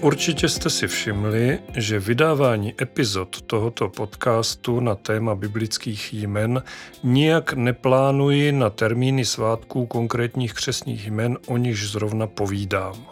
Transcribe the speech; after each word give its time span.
Určitě 0.00 0.48
jste 0.48 0.70
si 0.70 0.88
všimli, 0.88 1.58
že 1.76 2.00
vydávání 2.00 2.74
epizod 2.80 3.42
tohoto 3.42 3.88
podcastu 3.88 4.80
na 4.80 4.94
téma 4.94 5.34
biblických 5.34 6.14
jmen 6.14 6.62
nijak 7.02 7.52
neplánuji 7.52 8.52
na 8.52 8.70
termíny 8.70 9.24
svátků 9.24 9.86
konkrétních 9.86 10.54
křesních 10.54 11.06
jmen, 11.06 11.38
o 11.46 11.56
nichž 11.56 11.90
zrovna 11.90 12.26
povídám. 12.26 13.06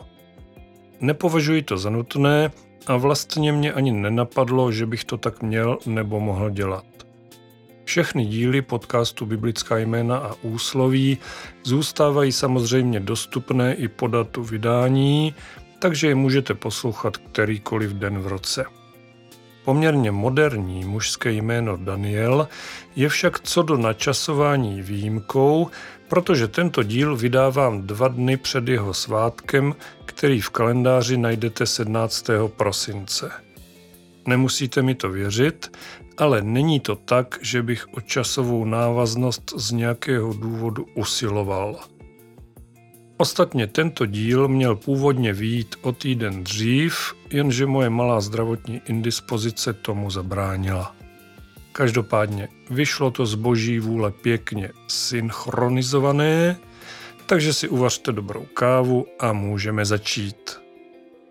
Nepovažuji 1.01 1.63
to 1.63 1.79
za 1.79 1.91
nutné 1.91 2.51
a 2.87 2.97
vlastně 2.97 3.53
mě 3.53 3.73
ani 3.73 3.93
nenapadlo, 3.93 4.73
že 4.73 4.87
bych 4.87 5.05
to 5.05 5.17
tak 5.17 5.43
měl 5.43 5.79
nebo 5.87 6.21
mohl 6.21 6.51
dělat. 6.51 6.85
Všechny 7.85 8.27
díly 8.27 8.63
podcastu 8.63 9.27
Biblická 9.27 9.79
jména 9.79 10.19
a 10.19 10.35
úsloví 10.43 11.19
zůstávají 11.65 12.33
samozřejmě 12.33 13.01
dostupné 13.01 13.75
i 13.75 13.89
po 13.89 14.07
datu 14.07 14.45
vydání, 14.45 15.35
takže 15.79 16.09
je 16.09 16.15
můžete 16.15 16.55
poslouchat 16.55 17.17
kterýkoliv 17.17 17.91
den 17.91 18.19
v 18.19 18.27
roce. 18.27 18.65
Poměrně 19.65 20.11
moderní 20.11 20.85
mužské 20.85 21.33
jméno 21.33 21.77
Daniel 21.77 22.49
je 22.97 23.09
však 23.09 23.41
co 23.41 23.63
do 23.63 23.77
načasování 23.77 24.83
výjimkou, 24.83 25.71
protože 26.09 26.49
tento 26.49 26.83
díl 26.83 27.17
vydávám 27.17 27.83
dva 27.83 28.09
dny 28.09 28.37
před 28.37 28.69
jeho 28.69 28.95
svátkem, 28.95 29.75
který 30.05 30.41
v 30.41 30.51
kalendáři 30.51 31.17
najdete 31.17 31.67
17. 31.67 32.27
prosince. 32.57 33.31
Nemusíte 34.27 34.83
mi 34.83 34.95
to 34.95 35.11
věřit, 35.11 35.77
ale 36.19 36.43
není 36.43 36.81
to 36.81 36.97
tak, 36.97 37.39
že 37.43 37.63
bych 37.63 37.87
o 37.95 38.01
časovou 38.01 38.65
návaznost 38.65 39.53
z 39.57 39.73
nějakého 39.73 40.33
důvodu 40.33 40.87
usiloval. 40.95 41.81
Ostatně 43.19 43.67
tento 43.67 44.07
díl 44.07 44.49
měl 44.49 44.77
původně 44.77 45.33
výjít 45.33 45.77
o 45.83 45.93
týden 45.93 46.45
dřív, 46.45 47.15
jenže 47.31 47.67
moje 47.67 47.91
malá 47.91 48.21
zdravotní 48.21 48.81
indispozice 48.87 49.73
tomu 49.73 50.11
zabránila. 50.11 50.97
Každopádně 51.73 52.49
vyšlo 52.71 53.11
to 53.11 53.27
z 53.27 53.35
boží 53.35 53.79
vůle 53.79 54.11
pěkně 54.11 54.71
synchronizované, 54.89 56.57
takže 57.27 57.53
si 57.53 57.69
uvařte 57.69 58.13
dobrou 58.13 58.47
kávu 58.55 59.07
a 59.19 59.33
můžeme 59.33 59.85
začít. 59.85 60.61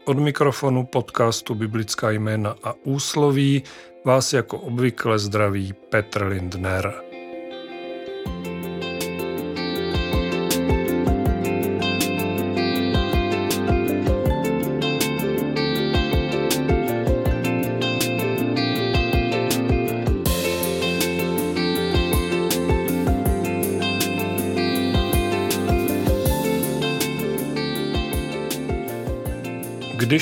Od 0.06 0.20
mikrofonu 0.20 0.86
podcastu 0.86 1.56
Biblická 1.56 2.12
jména 2.12 2.56
a 2.64 2.74
úsloví 2.84 3.64
vás 4.06 4.34
jako 4.34 4.58
obvykle 4.58 5.20
zdraví 5.20 5.74
Petr 5.90 6.24
Lindner. 6.24 6.94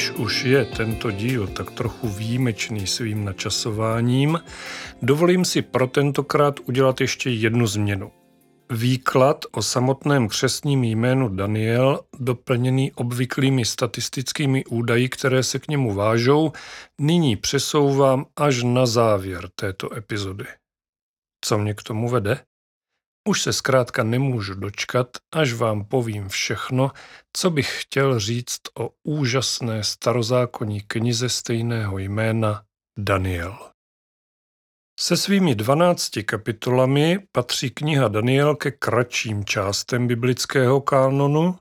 Když 0.04 0.16
už 0.16 0.44
je 0.44 0.66
tento 0.66 1.12
díl 1.12 1.48
tak 1.48 1.72
trochu 1.72 2.10
výjimečný 2.10 2.88
svým 2.88 3.26
načasováním, 3.26 4.40
dovolím 5.02 5.46
si 5.46 5.62
pro 5.62 5.88
tentokrát 5.88 6.60
udělat 6.60 7.02
ještě 7.02 7.30
jednu 7.30 7.68
změnu. 7.68 8.12
Výklad 8.70 9.46
o 9.52 9.62
samotném 9.62 10.28
křesním 10.28 10.84
jménu 10.84 11.30
Daniel, 11.30 12.00
doplněný 12.20 12.92
obvyklými 12.92 13.66
statistickými 13.66 14.66
údaji, 14.66 15.10
které 15.10 15.44
se 15.44 15.60
k 15.60 15.68
němu 15.68 15.94
vážou, 15.94 16.52
nyní 17.02 17.36
přesouvám 17.36 18.26
až 18.36 18.64
na 18.64 18.86
závěr 18.86 19.50
této 19.56 19.96
epizody. 19.96 20.46
Co 21.46 21.58
mě 21.58 21.74
k 21.74 21.84
tomu 21.84 22.10
vede? 22.10 22.40
Už 23.28 23.42
se 23.42 23.54
zkrátka 23.54 24.04
nemůžu 24.04 24.54
dočkat, 24.54 25.08
až 25.32 25.54
vám 25.54 25.86
povím 25.86 26.30
všechno, 26.30 26.92
co 27.34 27.50
bych 27.50 27.82
chtěl 27.82 28.20
říct 28.20 28.62
o 28.80 28.90
úžasné 29.04 29.84
starozákonní 29.84 30.82
knize 30.82 31.30
stejného 31.30 31.98
jména 31.98 32.64
Daniel. 33.00 33.58
Se 35.00 35.18
svými 35.18 35.56
dvanácti 35.56 36.24
kapitolami 36.24 37.20
patří 37.32 37.70
kniha 37.70 38.08
Daniel 38.08 38.56
ke 38.56 38.72
kratším 38.72 39.46
částem 39.46 40.08
biblického 40.08 40.82
kánonu, 40.82 41.56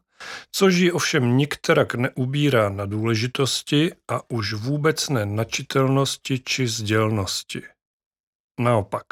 což 0.52 0.74
ji 0.74 0.92
ovšem 0.92 1.36
nikterak 1.36 1.94
neubírá 1.94 2.68
na 2.68 2.86
důležitosti 2.86 3.92
a 4.10 4.30
už 4.30 4.52
vůbec 4.52 5.08
ne 5.08 5.26
načitelnosti 5.26 6.38
či 6.38 6.68
sdělnosti. 6.68 7.62
Naopak, 8.60 9.04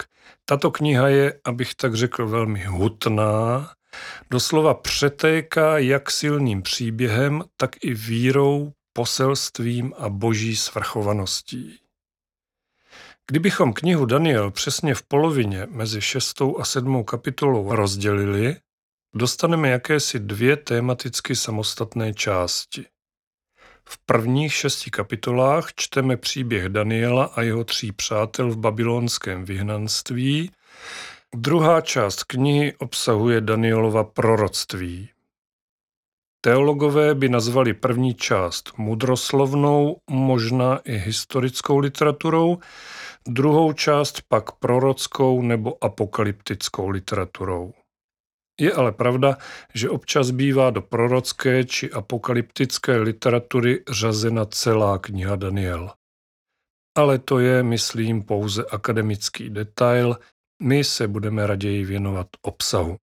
tato 0.44 0.70
kniha 0.70 1.08
je, 1.08 1.40
abych 1.44 1.74
tak 1.74 1.94
řekl, 1.94 2.28
velmi 2.28 2.64
hutná, 2.64 3.70
doslova 4.30 4.74
přetéká 4.74 5.78
jak 5.78 6.10
silným 6.10 6.62
příběhem, 6.62 7.44
tak 7.56 7.84
i 7.84 7.94
vírou, 7.94 8.72
poselstvím 8.92 9.94
a 9.98 10.08
boží 10.08 10.56
svrchovaností. 10.56 11.78
Kdybychom 13.30 13.72
knihu 13.72 14.06
Daniel 14.06 14.50
přesně 14.50 14.94
v 14.94 15.02
polovině 15.02 15.66
mezi 15.70 16.00
šestou 16.00 16.58
a 16.58 16.64
sedmou 16.64 17.04
kapitolou 17.04 17.74
rozdělili, 17.74 18.56
dostaneme 19.14 19.68
jakési 19.68 20.18
dvě 20.18 20.56
tematicky 20.56 21.36
samostatné 21.36 22.14
části. 22.14 22.86
V 23.92 23.98
prvních 24.06 24.54
šesti 24.54 24.90
kapitolách 24.90 25.74
čteme 25.76 26.16
příběh 26.16 26.68
Daniela 26.68 27.24
a 27.24 27.42
jeho 27.42 27.64
tří 27.64 27.92
přátel 27.92 28.50
v 28.50 28.56
babylonském 28.56 29.44
vyhnanství. 29.44 30.50
Druhá 31.34 31.80
část 31.80 32.24
knihy 32.24 32.74
obsahuje 32.78 33.40
Danielova 33.40 34.04
proroctví. 34.04 35.08
Teologové 36.40 37.14
by 37.14 37.28
nazvali 37.28 37.74
první 37.74 38.14
část 38.14 38.72
mudroslovnou, 38.76 39.96
možná 40.10 40.78
i 40.84 40.96
historickou 40.96 41.78
literaturou, 41.78 42.58
druhou 43.28 43.72
část 43.72 44.20
pak 44.28 44.52
prorockou 44.52 45.42
nebo 45.42 45.84
apokalyptickou 45.84 46.88
literaturou. 46.88 47.72
Je 48.60 48.72
ale 48.72 48.92
pravda, 48.92 49.36
že 49.74 49.90
občas 49.90 50.30
bývá 50.30 50.70
do 50.70 50.82
prorocké 50.82 51.64
či 51.64 51.92
apokalyptické 51.92 52.96
literatury 52.96 53.84
řazena 53.88 54.44
celá 54.46 54.98
kniha 54.98 55.36
Daniel. 55.36 55.90
Ale 56.96 57.18
to 57.18 57.38
je, 57.38 57.62
myslím, 57.62 58.22
pouze 58.22 58.64
akademický 58.64 59.50
detail, 59.50 60.16
my 60.62 60.84
se 60.84 61.08
budeme 61.08 61.46
raději 61.46 61.84
věnovat 61.84 62.26
obsahu. 62.42 62.96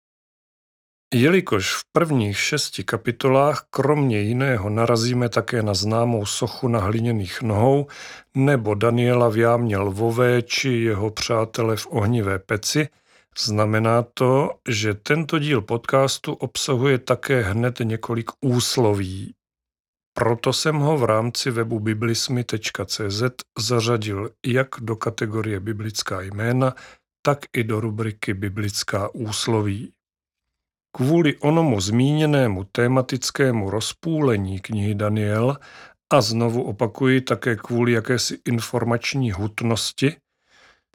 Jelikož 1.15 1.75
v 1.75 1.83
prvních 1.93 2.39
šesti 2.39 2.85
kapitolách 2.85 3.67
kromě 3.71 4.21
jiného 4.21 4.71
narazíme 4.71 5.29
také 5.29 5.63
na 5.63 5.75
známou 5.75 6.27
sochu 6.27 6.69
na 6.69 6.81
hliněných 6.81 7.43
nohou 7.43 7.87
nebo 8.35 8.75
Daniela 8.75 9.29
v 9.29 9.37
jámě 9.37 9.79
lvové 9.79 10.43
či 10.43 10.69
jeho 10.69 11.11
přátele 11.11 11.77
v 11.77 11.87
ohnivé 11.91 12.39
peci– 12.39 12.89
Znamená 13.39 14.03
to, 14.03 14.51
že 14.69 14.95
tento 14.95 15.39
díl 15.39 15.63
podcastu 15.63 16.33
obsahuje 16.33 16.99
také 16.99 17.43
hned 17.43 17.79
několik 17.83 18.31
úsloví. 18.41 19.35
Proto 20.15 20.53
jsem 20.53 20.77
ho 20.77 20.99
v 20.99 21.05
rámci 21.05 21.51
webu 21.51 21.81
biblismy.cz 21.81 23.23
zařadil 23.59 24.31
jak 24.47 24.69
do 24.81 24.97
kategorie 24.97 25.61
biblická 25.61 26.21
jména, 26.21 26.75
tak 27.23 27.39
i 27.53 27.65
do 27.65 27.81
rubriky 27.81 28.35
biblická 28.35 29.15
úsloví. 29.15 29.93
Kvůli 30.97 31.39
onomu 31.39 31.81
zmíněnému 31.81 32.65
tématickému 32.65 33.71
rozpůlení 33.71 34.61
knihy 34.61 34.95
Daniel 34.95 35.57
a 36.13 36.21
znovu 36.21 36.63
opakuji 36.63 37.21
také 37.21 37.57
kvůli 37.57 37.93
jakési 37.93 38.39
informační 38.45 39.33
hutnosti, 39.33 40.17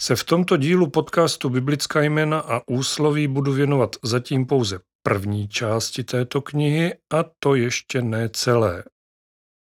se 0.01 0.15
v 0.15 0.23
tomto 0.23 0.57
dílu 0.57 0.89
podcastu 0.89 1.49
Biblická 1.49 2.01
jména 2.01 2.39
a 2.39 2.61
úsloví 2.67 3.27
budu 3.27 3.53
věnovat 3.53 3.95
zatím 4.03 4.45
pouze 4.45 4.79
první 5.03 5.47
části 5.47 6.03
této 6.03 6.41
knihy 6.41 6.93
a 7.13 7.23
to 7.39 7.55
ještě 7.55 8.01
ne 8.01 8.29
celé. 8.29 8.83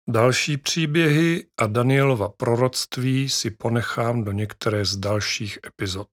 Další 0.09 0.57
příběhy 0.57 1.47
a 1.57 1.67
Danielova 1.67 2.29
proroctví 2.29 3.29
si 3.29 3.51
ponechám 3.51 4.23
do 4.23 4.31
některé 4.31 4.85
z 4.85 4.97
dalších 4.97 5.59
epizod. 5.67 6.09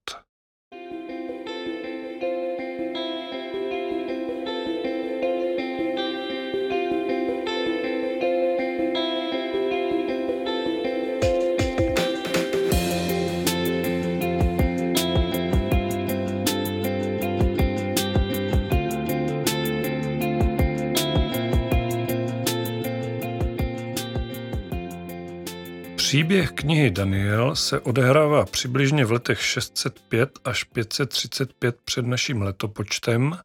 Příběh 26.13 26.51
knihy 26.51 26.91
Daniel 26.91 27.55
se 27.55 27.79
odehrává 27.79 28.45
přibližně 28.45 29.05
v 29.05 29.11
letech 29.11 29.41
605 29.41 30.39
až 30.45 30.63
535 30.63 31.75
před 31.85 32.05
naším 32.05 32.41
letopočtem, 32.41 33.37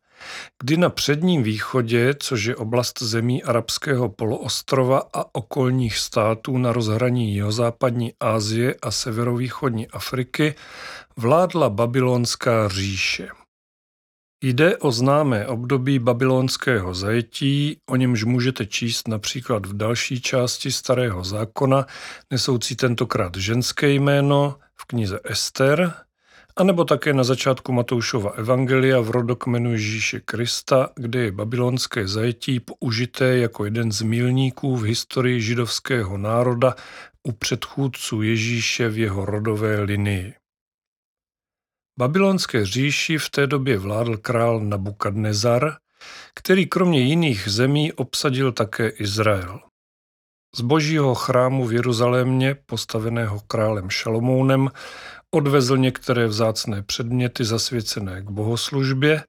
kdy 0.60 0.76
na 0.76 0.90
předním 0.90 1.42
východě, 1.42 2.14
což 2.18 2.44
je 2.44 2.56
oblast 2.56 3.02
zemí 3.02 3.42
arabského 3.42 4.08
poloostrova 4.08 5.02
a 5.12 5.34
okolních 5.34 5.98
států 5.98 6.58
na 6.58 6.72
rozhraní 6.72 7.34
jihozápadní 7.34 8.12
Asie 8.20 8.74
a 8.82 8.90
severovýchodní 8.90 9.88
Afriky, 9.88 10.54
vládla 11.16 11.70
babylonská 11.70 12.68
říše. 12.68 13.28
Jde 14.42 14.76
o 14.76 14.92
známé 14.92 15.46
období 15.46 15.98
babylonského 15.98 16.94
zajetí, 16.94 17.80
o 17.86 17.96
němž 17.96 18.24
můžete 18.24 18.66
číst 18.66 19.08
například 19.08 19.66
v 19.66 19.76
další 19.76 20.20
části 20.20 20.72
Starého 20.72 21.24
zákona, 21.24 21.86
nesoucí 22.30 22.76
tentokrát 22.76 23.36
ženské 23.36 23.90
jméno 23.90 24.58
v 24.74 24.84
knize 24.84 25.20
Ester, 25.24 25.92
anebo 26.56 26.84
také 26.84 27.12
na 27.12 27.24
začátku 27.24 27.72
Matoušova 27.72 28.30
evangelia 28.30 29.00
v 29.00 29.10
rodokmenu 29.10 29.72
Ježíše 29.72 30.20
Krista, 30.20 30.90
kde 30.96 31.22
je 31.22 31.32
babylonské 31.32 32.08
zajetí 32.08 32.60
použité 32.60 33.36
jako 33.36 33.64
jeden 33.64 33.92
z 33.92 34.02
milníků 34.02 34.76
v 34.76 34.82
historii 34.82 35.40
židovského 35.40 36.18
národa 36.18 36.74
u 37.22 37.32
předchůdců 37.32 38.22
Ježíše 38.22 38.88
v 38.88 38.98
jeho 38.98 39.24
rodové 39.24 39.80
linii. 39.80 40.37
Babylonské 41.98 42.66
říši 42.66 43.18
v 43.18 43.30
té 43.30 43.46
době 43.46 43.78
vládl 43.78 44.16
král 44.16 44.60
Nabukadnezar, 44.60 45.76
který 46.34 46.66
kromě 46.66 47.00
jiných 47.00 47.48
zemí 47.48 47.92
obsadil 47.92 48.52
také 48.52 48.88
Izrael. 48.88 49.60
Z 50.56 50.60
božího 50.60 51.14
chrámu 51.14 51.66
v 51.66 51.72
Jeruzalémě, 51.72 52.56
postaveného 52.66 53.40
králem 53.40 53.90
Šalomounem, 53.90 54.70
odvezl 55.30 55.76
některé 55.76 56.26
vzácné 56.26 56.82
předměty 56.82 57.44
zasvěcené 57.44 58.22
k 58.22 58.30
bohoslužbě 58.30 59.24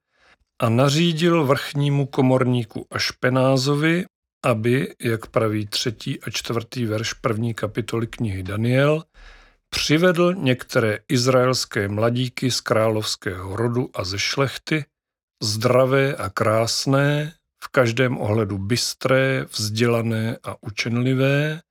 a 0.62 0.70
nařídil 0.70 1.46
vrchnímu 1.46 2.06
komorníku 2.06 2.88
Ašpenázovi, 2.92 4.06
aby, 4.46 4.94
jak 5.02 5.28
praví 5.28 5.68
třetí 5.68 6.22
a 6.22 6.30
čtvrtý 6.30 6.86
verš 6.86 7.14
první 7.14 7.54
kapitoly 7.54 8.08
knihy 8.08 8.44
Daniel, 8.44 9.04
přivedl 9.70 10.34
některé 10.34 11.00
izraelské 11.08 11.88
mladíky 11.88 12.52
z 12.52 12.62
královského 12.62 13.56
rodu 13.56 13.90
a 13.94 14.04
ze 14.04 14.20
šlechty, 14.20 14.86
zdravé 15.44 16.16
a 16.16 16.30
krásné, 16.30 17.34
v 17.64 17.68
každém 17.68 18.18
ohledu 18.18 18.58
bystré, 18.58 19.44
vzdělané 19.44 20.38
a 20.44 20.64
učenlivé, 20.64 21.62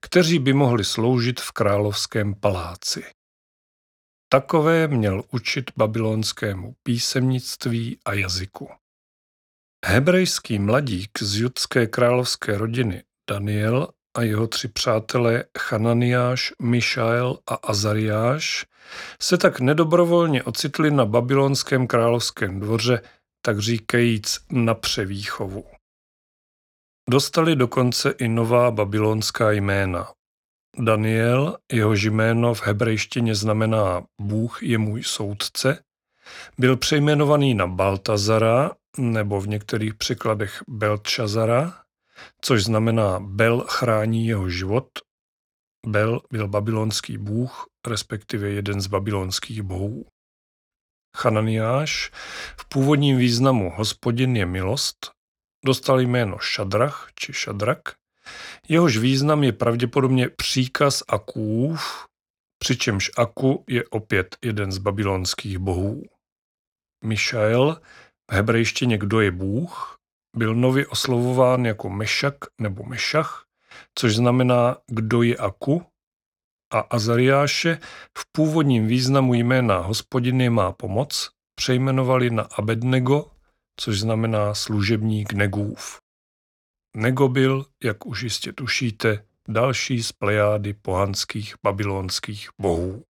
kteří 0.00 0.38
by 0.38 0.52
mohli 0.52 0.84
sloužit 0.84 1.40
v 1.40 1.52
královském 1.52 2.34
paláci. 2.34 3.04
Takové 4.28 4.88
měl 4.88 5.24
učit 5.32 5.70
babylonskému 5.76 6.74
písemnictví 6.82 7.98
a 8.04 8.12
jazyku. 8.12 8.68
Hebrejský 9.86 10.58
mladík 10.58 11.22
z 11.22 11.36
judské 11.36 11.86
královské 11.86 12.58
rodiny 12.58 13.04
Daniel 13.30 13.88
a 14.16 14.22
jeho 14.22 14.46
tři 14.46 14.68
přátelé 14.68 15.44
Chananiáš, 15.58 16.52
Mišael 16.62 17.38
a 17.46 17.54
Azariáš 17.54 18.66
se 19.22 19.38
tak 19.38 19.60
nedobrovolně 19.60 20.42
ocitli 20.42 20.90
na 20.90 21.06
babylonském 21.06 21.86
královském 21.86 22.60
dvoře, 22.60 23.02
tak 23.42 23.58
říkajíc 23.58 24.38
na 24.52 24.74
převýchovu. 24.74 25.64
Dostali 27.10 27.56
dokonce 27.56 28.10
i 28.10 28.28
nová 28.28 28.70
babylonská 28.70 29.50
jména. 29.50 30.12
Daniel, 30.78 31.56
jehož 31.72 32.04
jméno 32.04 32.54
v 32.54 32.62
hebrejštině 32.62 33.34
znamená 33.34 34.02
Bůh 34.20 34.62
je 34.62 34.78
můj 34.78 35.02
soudce, 35.02 35.82
byl 36.58 36.76
přejmenovaný 36.76 37.54
na 37.54 37.66
Baltazara 37.66 38.70
nebo 38.98 39.40
v 39.40 39.48
některých 39.48 39.94
překladech 39.94 40.62
Beltšazara 40.68 41.79
což 42.40 42.64
znamená 42.64 43.20
Bel 43.20 43.60
chrání 43.60 44.26
jeho 44.26 44.48
život. 44.48 44.88
Bel 45.86 46.20
byl 46.32 46.48
babylonský 46.48 47.18
bůh, 47.18 47.66
respektive 47.86 48.48
jeden 48.48 48.80
z 48.80 48.86
babylonských 48.86 49.62
bohů. 49.62 50.06
Chananiáš 51.16 52.10
v 52.60 52.68
původním 52.68 53.16
významu 53.16 53.72
hospodin 53.76 54.36
je 54.36 54.46
milost, 54.46 55.10
dostal 55.64 56.00
jméno 56.00 56.38
Šadrach 56.38 57.08
či 57.14 57.32
Šadrak, 57.32 57.80
jehož 58.68 58.96
význam 58.96 59.44
je 59.44 59.52
pravděpodobně 59.52 60.28
příkaz 60.28 61.02
Akův, 61.08 62.06
přičemž 62.58 63.10
Aku 63.16 63.64
je 63.68 63.84
opět 63.90 64.36
jeden 64.44 64.72
z 64.72 64.78
babylonských 64.78 65.58
bohů. 65.58 66.02
Mišael, 67.04 67.80
v 68.30 68.34
hebrejštině 68.34 68.98
kdo 68.98 69.20
je 69.20 69.30
Bůh, 69.30 69.99
byl 70.36 70.54
nově 70.54 70.86
oslovován 70.86 71.66
jako 71.66 71.90
Mešak 71.90 72.34
nebo 72.60 72.84
Mešach, 72.84 73.44
což 73.94 74.16
znamená 74.16 74.76
kdo 74.86 75.22
je 75.22 75.36
Aku, 75.36 75.82
a 76.72 76.78
Azariáše 76.80 77.78
v 78.18 78.32
původním 78.32 78.86
významu 78.86 79.34
jména 79.34 79.78
hospodiny 79.78 80.50
má 80.50 80.72
pomoc 80.72 81.30
přejmenovali 81.54 82.30
na 82.30 82.42
Abednego, 82.42 83.30
což 83.76 84.00
znamená 84.00 84.54
služebník 84.54 85.32
Negův. 85.32 85.98
Nego 86.96 87.28
byl, 87.28 87.66
jak 87.84 88.06
už 88.06 88.22
jistě 88.22 88.52
tušíte, 88.52 89.24
další 89.48 90.02
z 90.02 90.12
plejády 90.12 90.74
pohanských 90.74 91.54
babylonských 91.62 92.48
bohů. 92.60 93.04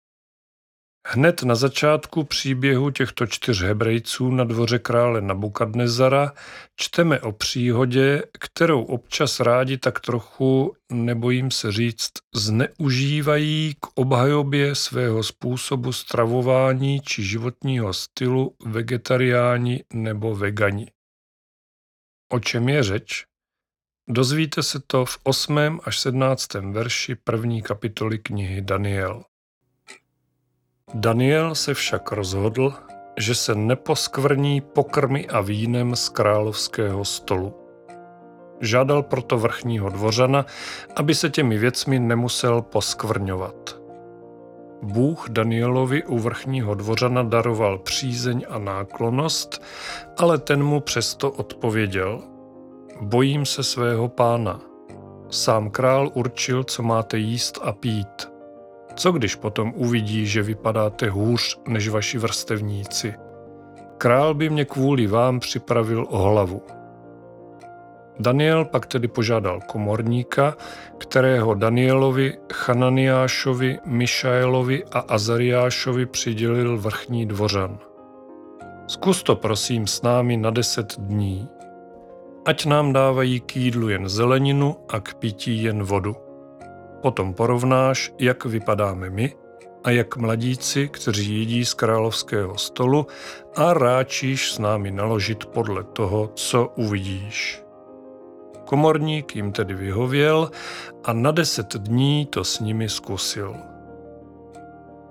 Hned 1.09 1.43
na 1.43 1.55
začátku 1.55 2.23
příběhu 2.23 2.91
těchto 2.91 3.27
čtyř 3.27 3.61
Hebrejců 3.61 4.31
na 4.31 4.43
dvoře 4.43 4.79
krále 4.79 5.21
Nabukadnezara 5.21 6.33
čteme 6.75 7.19
o 7.19 7.31
příhodě, 7.31 8.23
kterou 8.39 8.83
občas 8.83 9.39
rádi 9.39 9.77
tak 9.77 9.99
trochu, 9.99 10.75
nebojím 10.91 11.51
se 11.51 11.71
říct, 11.71 12.11
zneužívají 12.35 13.75
k 13.79 13.87
obhajobě 13.95 14.75
svého 14.75 15.23
způsobu 15.23 15.93
stravování 15.93 16.99
či 16.99 17.23
životního 17.23 17.93
stylu 17.93 18.55
vegetariáni 18.65 19.83
nebo 19.93 20.35
vegani. 20.35 20.91
O 22.31 22.39
čem 22.39 22.69
je 22.69 22.83
řeč? 22.83 23.25
Dozvíte 24.09 24.63
se 24.63 24.79
to 24.87 25.05
v 25.05 25.17
8. 25.23 25.59
až 25.83 25.99
17. 25.99 26.53
verši 26.53 27.15
první 27.15 27.61
kapitoly 27.61 28.19
knihy 28.19 28.61
Daniel. 28.61 29.23
Daniel 30.93 31.55
se 31.55 31.73
však 31.73 32.11
rozhodl, 32.11 32.73
že 33.17 33.35
se 33.35 33.55
neposkvrní 33.55 34.61
pokrmy 34.61 35.27
a 35.27 35.41
vínem 35.41 35.95
z 35.95 36.09
královského 36.09 37.05
stolu. 37.05 37.53
Žádal 38.61 39.03
proto 39.03 39.37
vrchního 39.37 39.89
dvořana, 39.89 40.45
aby 40.95 41.15
se 41.15 41.29
těmi 41.29 41.57
věcmi 41.57 41.99
nemusel 41.99 42.61
poskvrňovat. 42.61 43.79
Bůh 44.81 45.29
Danielovi 45.29 46.03
u 46.03 46.19
vrchního 46.19 46.75
dvořana 46.75 47.23
daroval 47.23 47.77
přízeň 47.77 48.45
a 48.49 48.59
náklonost, 48.59 49.63
ale 50.17 50.37
ten 50.37 50.63
mu 50.63 50.79
přesto 50.79 51.31
odpověděl. 51.31 52.21
Bojím 53.01 53.45
se 53.45 53.63
svého 53.63 54.07
pána. 54.07 54.61
Sám 55.29 55.69
král 55.69 56.11
určil, 56.13 56.63
co 56.63 56.83
máte 56.83 57.17
jíst 57.17 57.59
a 57.61 57.71
pít– 57.71 58.27
co 58.97 59.11
když 59.11 59.35
potom 59.35 59.73
uvidí, 59.75 60.25
že 60.25 60.41
vypadáte 60.41 61.09
hůř 61.09 61.59
než 61.67 61.89
vaši 61.89 62.17
vrstevníci? 62.17 63.13
Král 63.97 64.33
by 64.33 64.49
mě 64.49 64.65
kvůli 64.65 65.07
vám 65.07 65.39
připravil 65.39 66.07
o 66.09 66.17
hlavu. 66.17 66.61
Daniel 68.19 68.65
pak 68.65 68.85
tedy 68.85 69.07
požádal 69.07 69.59
komorníka, 69.67 70.55
kterého 70.97 71.53
Danielovi, 71.53 72.37
Chananiášovi, 72.53 73.79
Mišaelovi 73.85 74.83
a 74.91 74.99
Azariášovi 74.99 76.05
přidělil 76.05 76.77
vrchní 76.77 77.25
dvořan. 77.25 77.79
Zkus 78.87 79.23
to 79.23 79.35
prosím 79.35 79.87
s 79.87 80.01
námi 80.01 80.37
na 80.37 80.49
deset 80.49 80.99
dní. 80.99 81.49
Ať 82.45 82.65
nám 82.65 82.93
dávají 82.93 83.39
k 83.39 83.55
jídlu 83.55 83.89
jen 83.89 84.09
zeleninu 84.09 84.75
a 84.89 84.99
k 84.99 85.13
pití 85.13 85.63
jen 85.63 85.83
vodu. 85.83 86.26
Potom 87.07 87.33
porovnáš, 87.33 88.11
jak 88.19 88.45
vypadáme 88.45 89.09
my 89.09 89.35
a 89.83 89.91
jak 89.91 90.17
mladíci, 90.17 90.87
kteří 90.87 91.39
jedí 91.39 91.65
z 91.65 91.73
královského 91.73 92.57
stolu 92.57 93.07
a 93.55 93.73
ráčíš 93.73 94.51
s 94.51 94.59
námi 94.59 94.91
naložit 94.91 95.45
podle 95.45 95.83
toho, 95.83 96.27
co 96.35 96.73
uvidíš. 96.75 97.63
Komorník 98.65 99.35
jim 99.35 99.51
tedy 99.51 99.73
vyhověl 99.73 100.51
a 101.03 101.13
na 101.13 101.31
deset 101.31 101.75
dní 101.75 102.25
to 102.25 102.43
s 102.43 102.59
nimi 102.59 102.89
zkusil. 102.89 103.55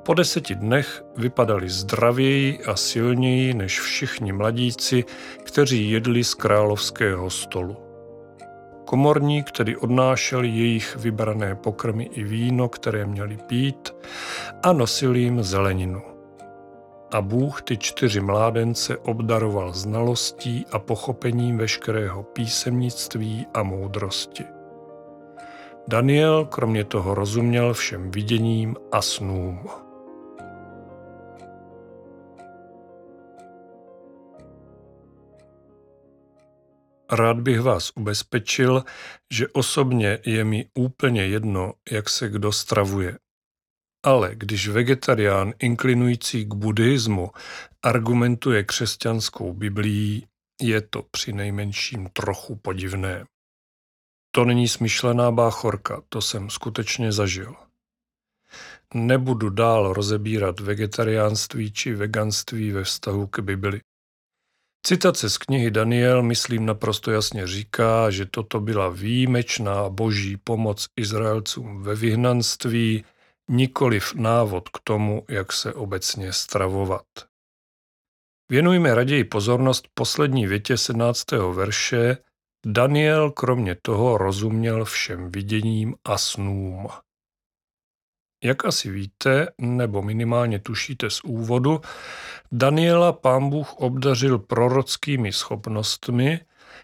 Po 0.03 0.15
deseti 0.15 0.55
dnech 0.55 1.05
vypadali 1.17 1.69
zdravěji 1.69 2.65
a 2.65 2.76
silněji 2.76 3.55
než 3.55 3.81
všichni 3.81 4.33
mladíci, 4.33 5.05
kteří 5.43 5.91
jedli 5.91 6.25
z 6.25 6.35
královského 6.35 7.31
stolu. 7.31 7.86
Komorník, 8.87 9.49
který 9.49 9.76
odnášel 9.76 10.43
jejich 10.45 10.97
vybrané 10.97 11.55
pokrmy 11.55 12.05
i 12.05 12.25
víno, 12.25 12.69
které 12.69 13.07
měli 13.07 13.37
pít, 13.37 13.95
a 14.62 14.73
nosil 14.73 15.16
jim 15.16 15.43
zeleninu. 15.43 16.02
A 17.12 17.21
Bůh 17.21 17.62
ty 17.62 17.76
čtyři 17.76 18.21
mládence 18.21 18.97
obdaroval 18.97 19.73
znalostí 19.73 20.66
a 20.73 20.78
pochopením 20.78 21.59
veškerého 21.59 22.23
písemnictví 22.23 23.47
a 23.55 23.62
moudrosti. 23.62 24.45
Daniel 25.88 26.45
kromě 26.45 26.85
toho 26.85 27.14
rozuměl 27.14 27.75
všem 27.75 28.11
viděním 28.11 28.76
a 28.93 29.02
snům. 29.02 29.86
Rád 37.16 37.40
bych 37.40 37.61
vás 37.61 37.92
ubezpečil, 37.94 38.85
že 39.32 39.49
osobně 39.49 40.18
je 40.26 40.44
mi 40.44 40.68
úplně 40.75 41.26
jedno, 41.26 41.75
jak 41.90 42.08
se 42.08 42.28
kdo 42.28 42.52
stravuje. 42.52 43.18
Ale 44.04 44.30
když 44.35 44.68
vegetarián 44.68 45.52
inklinující 45.58 46.44
k 46.44 46.54
buddhismu 46.54 47.30
argumentuje 47.82 48.64
křesťanskou 48.64 49.52
biblií, 49.52 50.26
je 50.62 50.80
to 50.80 51.02
při 51.11 51.32
nejmenším 51.32 52.08
trochu 52.12 52.56
podivné. 52.56 53.26
To 54.30 54.44
není 54.44 54.68
smyšlená 54.68 55.30
báchorka, 55.30 56.02
to 56.08 56.20
jsem 56.20 56.50
skutečně 56.50 57.12
zažil. 57.12 57.54
Nebudu 58.94 59.50
dál 59.50 59.92
rozebírat 59.92 60.61
vegetariánství 60.61 61.73
či 61.73 61.94
veganství 61.94 62.73
ve 62.73 62.85
vztahu 62.85 63.26
k 63.26 63.40
Bibli. 63.40 63.80
Citace 64.87 65.31
z 65.31 65.38
knihy 65.38 65.71
Daniel, 65.71 66.23
myslím, 66.23 66.66
naprosto 66.66 67.11
jasně 67.11 67.47
říká, 67.47 68.11
že 68.11 68.26
toto 68.26 68.61
byla 68.61 68.88
výjimečná 68.88 69.88
boží 69.88 70.37
pomoc 70.37 70.87
Izraelcům 70.97 71.83
ve 71.83 71.95
vyhnanství, 71.95 73.05
nikoliv 73.50 74.14
návod 74.14 74.69
k 74.69 74.78
tomu, 74.85 75.25
jak 75.28 75.52
se 75.52 75.75
obecně 75.75 76.33
stravovat. 76.33 77.07
Věnujme 78.50 78.95
raději 78.95 79.25
pozornost 79.25 79.88
poslední 79.95 80.47
větě 80.47 80.76
17. 80.76 81.25
verše. 81.52 82.16
Daniel 82.66 83.31
kromě 83.31 83.76
toho 83.83 84.19
rozuměl 84.19 84.85
všem 84.85 85.31
viděním 85.31 85.95
a 86.05 86.19
snům. 86.19 86.88
Jak 88.45 88.64
asi 88.64 88.90
víte, 88.90 89.49
nebo 89.61 90.02
minimálně 90.02 90.59
tušíte 90.59 91.11
z 91.11 91.21
úvodu, 91.25 91.81
Daniela 92.52 93.12
pán 93.12 93.50
Bůh 93.50 93.73
obdařil 93.73 94.38
prorockými 94.38 95.33
schopnostmi, 95.33 96.40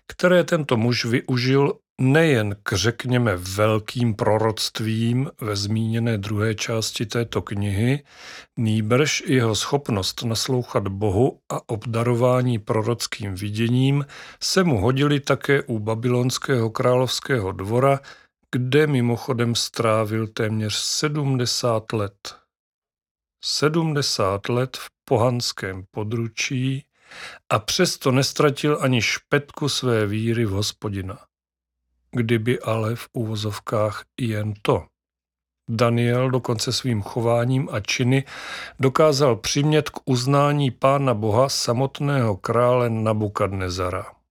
které 0.06 0.44
tento 0.44 0.76
muž 0.76 1.04
využil 1.04 1.72
nejen 2.00 2.56
k 2.62 2.72
řekněme 2.72 3.36
velkým 3.36 4.14
proroctvím 4.14 5.30
ve 5.40 5.56
zmíněné 5.56 6.18
druhé 6.18 6.54
části 6.54 7.06
této 7.06 7.42
knihy, 7.42 8.04
nýbrž 8.56 9.22
jeho 9.26 9.54
schopnost 9.54 10.22
naslouchat 10.22 10.88
Bohu 10.88 11.38
a 11.48 11.68
obdarování 11.68 12.58
prorockým 12.58 13.34
viděním 13.34 14.06
se 14.42 14.64
mu 14.64 14.80
hodili 14.80 15.20
také 15.20 15.62
u 15.62 15.78
babylonského 15.78 16.70
královského 16.70 17.52
dvora, 17.52 18.00
kde 18.52 18.86
mimochodem 18.86 19.54
strávil 19.54 20.26
téměř 20.26 20.74
70 20.74 21.92
let. 21.92 22.36
70 23.44 24.48
let 24.48 24.76
v 24.76 24.88
pohanském 25.04 25.84
područí 25.90 26.86
a 27.48 27.58
přesto 27.58 28.10
nestratil 28.10 28.78
ani 28.80 29.02
špetku 29.02 29.68
své 29.68 30.06
víry 30.06 30.44
v 30.44 30.50
hospodina. 30.50 31.18
Kdyby 32.10 32.60
ale 32.60 32.96
v 32.96 33.08
uvozovkách 33.12 34.04
jen 34.20 34.54
to. 34.62 34.86
Daniel 35.70 36.30
dokonce 36.30 36.72
svým 36.72 37.02
chováním 37.02 37.68
a 37.72 37.80
činy 37.80 38.24
dokázal 38.80 39.36
přimět 39.36 39.90
k 39.90 40.00
uznání 40.04 40.70
pána 40.70 41.14
Boha 41.14 41.48
samotného 41.48 42.36
krále 42.36 42.90
Nabukadnezara 42.90 44.21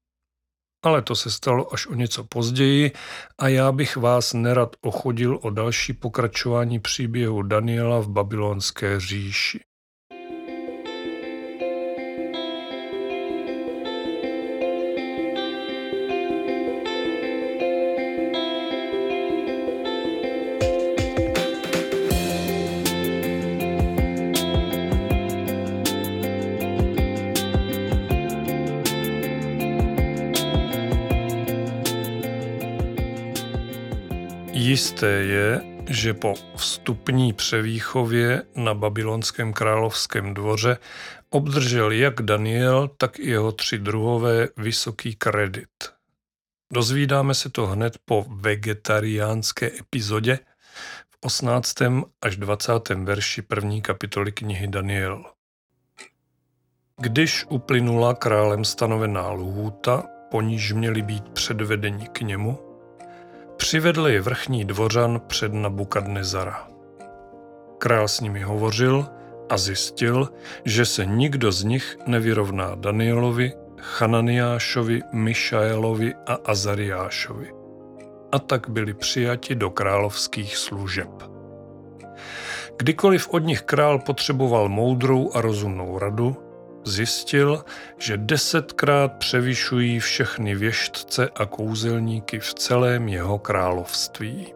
ale 0.83 1.01
to 1.01 1.15
se 1.15 1.31
stalo 1.31 1.73
až 1.73 1.87
o 1.87 1.93
něco 1.93 2.23
později 2.23 2.91
a 3.37 3.47
já 3.47 3.71
bych 3.71 3.97
vás 3.97 4.33
nerad 4.33 4.75
ochodil 4.81 5.39
o 5.41 5.49
další 5.49 5.93
pokračování 5.93 6.79
příběhu 6.79 7.41
Daniela 7.41 7.99
v 7.99 8.09
babylonské 8.09 8.99
říši. 8.99 9.59
Jisté 35.01 35.23
je, 35.23 35.61
že 35.89 36.13
po 36.13 36.33
vstupní 36.55 37.33
převýchově 37.33 38.43
na 38.55 38.73
babylonském 38.73 39.53
královském 39.53 40.33
dvoře 40.33 40.77
obdržel 41.29 41.91
jak 41.91 42.21
Daniel, 42.21 42.87
tak 42.97 43.19
i 43.19 43.29
jeho 43.29 43.51
tři 43.51 43.77
druhové 43.77 44.47
vysoký 44.57 45.15
kredit. 45.15 45.69
Dozvídáme 46.73 47.33
se 47.33 47.49
to 47.49 47.67
hned 47.67 47.97
po 48.05 48.25
vegetariánské 48.29 49.71
epizodě 49.79 50.39
v 51.09 51.17
18. 51.21 51.75
až 52.21 52.37
20. 52.37 52.89
verši 52.89 53.41
první 53.41 53.81
kapitoly 53.81 54.31
knihy 54.31 54.67
Daniel. 54.67 55.25
Když 56.97 57.45
uplynula 57.49 58.13
králem 58.13 58.65
stanovená 58.65 59.31
lhůta, 59.31 60.03
po 60.31 60.41
níž 60.41 60.73
měli 60.73 61.01
být 61.01 61.29
předvedeni 61.29 62.07
k 62.07 62.21
němu, 62.21 62.70
Přivedl 63.61 64.07
je 64.07 64.21
vrchní 64.21 64.65
dvořan 64.65 65.21
před 65.27 65.53
Nabukadnezara. 65.53 66.67
Král 67.77 68.07
s 68.07 68.19
nimi 68.19 68.41
hovořil 68.41 69.05
a 69.49 69.57
zjistil, 69.57 70.29
že 70.65 70.85
se 70.85 71.05
nikdo 71.05 71.51
z 71.51 71.63
nich 71.63 71.97
nevyrovná 72.07 72.75
Danielovi, 72.75 73.53
Chananiášovi, 73.77 75.01
Mišaelovi 75.13 76.13
a 76.27 76.33
Azariášovi. 76.33 77.51
A 78.31 78.39
tak 78.39 78.69
byli 78.69 78.93
přijati 78.93 79.55
do 79.55 79.69
královských 79.69 80.57
služeb. 80.57 81.09
Kdykoliv 82.77 83.29
od 83.29 83.39
nich 83.39 83.61
král 83.61 83.99
potřeboval 83.99 84.69
moudrou 84.69 85.31
a 85.33 85.41
rozumnou 85.41 85.99
radu, 85.99 86.37
zjistil, 86.85 87.65
že 87.97 88.17
desetkrát 88.17 89.13
převyšují 89.13 89.99
všechny 89.99 90.55
věštce 90.55 91.29
a 91.35 91.45
kouzelníky 91.45 92.39
v 92.39 92.53
celém 92.53 93.07
jeho 93.07 93.39
království. 93.39 94.53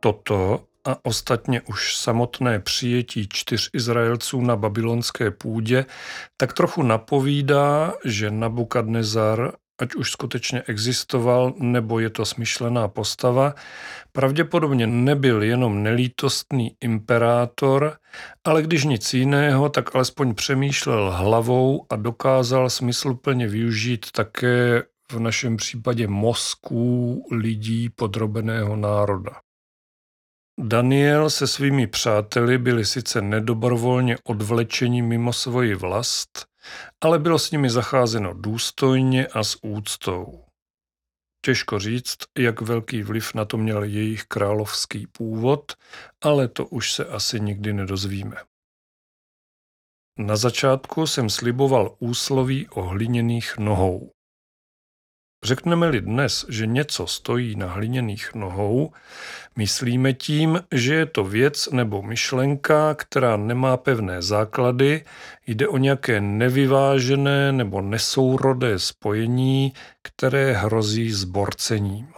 Toto 0.00 0.64
a 0.84 0.96
ostatně 1.02 1.60
už 1.60 1.96
samotné 1.96 2.60
přijetí 2.60 3.28
čtyř 3.32 3.70
Izraelců 3.72 4.40
na 4.40 4.56
babylonské 4.56 5.30
půdě 5.30 5.84
tak 6.36 6.52
trochu 6.52 6.82
napovídá, 6.82 7.94
že 8.04 8.30
Nabukadnezar 8.30 9.52
ať 9.82 9.94
už 9.94 10.10
skutečně 10.10 10.62
existoval, 10.62 11.54
nebo 11.58 11.98
je 11.98 12.10
to 12.10 12.24
smyšlená 12.24 12.88
postava, 12.88 13.54
pravděpodobně 14.12 14.86
nebyl 14.86 15.42
jenom 15.42 15.82
nelítostný 15.82 16.76
imperátor, 16.80 17.96
ale 18.44 18.62
když 18.62 18.84
nic 18.84 19.14
jiného, 19.14 19.68
tak 19.68 19.94
alespoň 19.94 20.34
přemýšlel 20.34 21.10
hlavou 21.10 21.86
a 21.90 21.96
dokázal 21.96 22.70
smysluplně 22.70 23.48
využít 23.48 24.06
také 24.10 24.82
v 25.12 25.18
našem 25.18 25.56
případě 25.56 26.08
mozků 26.08 27.22
lidí 27.32 27.90
podrobeného 27.90 28.76
národa. 28.76 29.32
Daniel 30.60 31.30
se 31.30 31.46
svými 31.46 31.86
přáteli 31.86 32.58
byli 32.58 32.84
sice 32.84 33.22
nedobrovolně 33.22 34.16
odvlečeni 34.24 35.02
mimo 35.02 35.32
svoji 35.32 35.74
vlast, 35.74 36.51
ale 37.00 37.18
bylo 37.18 37.38
s 37.38 37.50
nimi 37.50 37.70
zacházeno 37.70 38.34
důstojně 38.34 39.26
a 39.26 39.44
s 39.44 39.58
úctou. 39.62 40.44
Těžko 41.44 41.78
říct, 41.78 42.16
jak 42.38 42.60
velký 42.60 43.02
vliv 43.02 43.34
na 43.34 43.44
to 43.44 43.56
měl 43.56 43.84
jejich 43.84 44.24
královský 44.24 45.06
původ, 45.06 45.72
ale 46.20 46.48
to 46.48 46.66
už 46.66 46.92
se 46.92 47.04
asi 47.04 47.40
nikdy 47.40 47.72
nedozvíme. 47.72 48.36
Na 50.18 50.36
začátku 50.36 51.06
jsem 51.06 51.30
sliboval 51.30 51.96
úsloví 51.98 52.68
o 52.68 52.82
hliněných 52.82 53.58
nohou. 53.58 54.10
Řekneme-li 55.44 56.00
dnes, 56.00 56.46
že 56.48 56.66
něco 56.66 57.06
stojí 57.06 57.56
na 57.56 57.66
hliněných 57.66 58.34
nohou, 58.34 58.92
myslíme 59.56 60.12
tím, 60.12 60.60
že 60.72 60.94
je 60.94 61.06
to 61.06 61.24
věc 61.24 61.68
nebo 61.72 62.02
myšlenka, 62.02 62.94
která 62.94 63.36
nemá 63.36 63.76
pevné 63.76 64.22
základy, 64.22 65.04
jde 65.46 65.68
o 65.68 65.76
nějaké 65.78 66.20
nevyvážené 66.20 67.52
nebo 67.52 67.80
nesourodé 67.80 68.78
spojení, 68.78 69.72
které 70.02 70.52
hrozí 70.52 71.12
zborcením. 71.12 72.08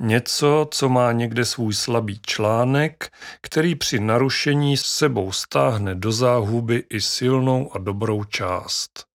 Něco, 0.00 0.68
co 0.70 0.88
má 0.88 1.12
někde 1.12 1.44
svůj 1.44 1.74
slabý 1.74 2.20
článek, 2.26 3.10
který 3.40 3.74
při 3.74 4.00
narušení 4.00 4.76
s 4.76 4.82
sebou 4.82 5.32
stáhne 5.32 5.94
do 5.94 6.12
záhuby 6.12 6.84
i 6.90 7.00
silnou 7.00 7.70
a 7.74 7.78
dobrou 7.78 8.24
část. 8.24 9.11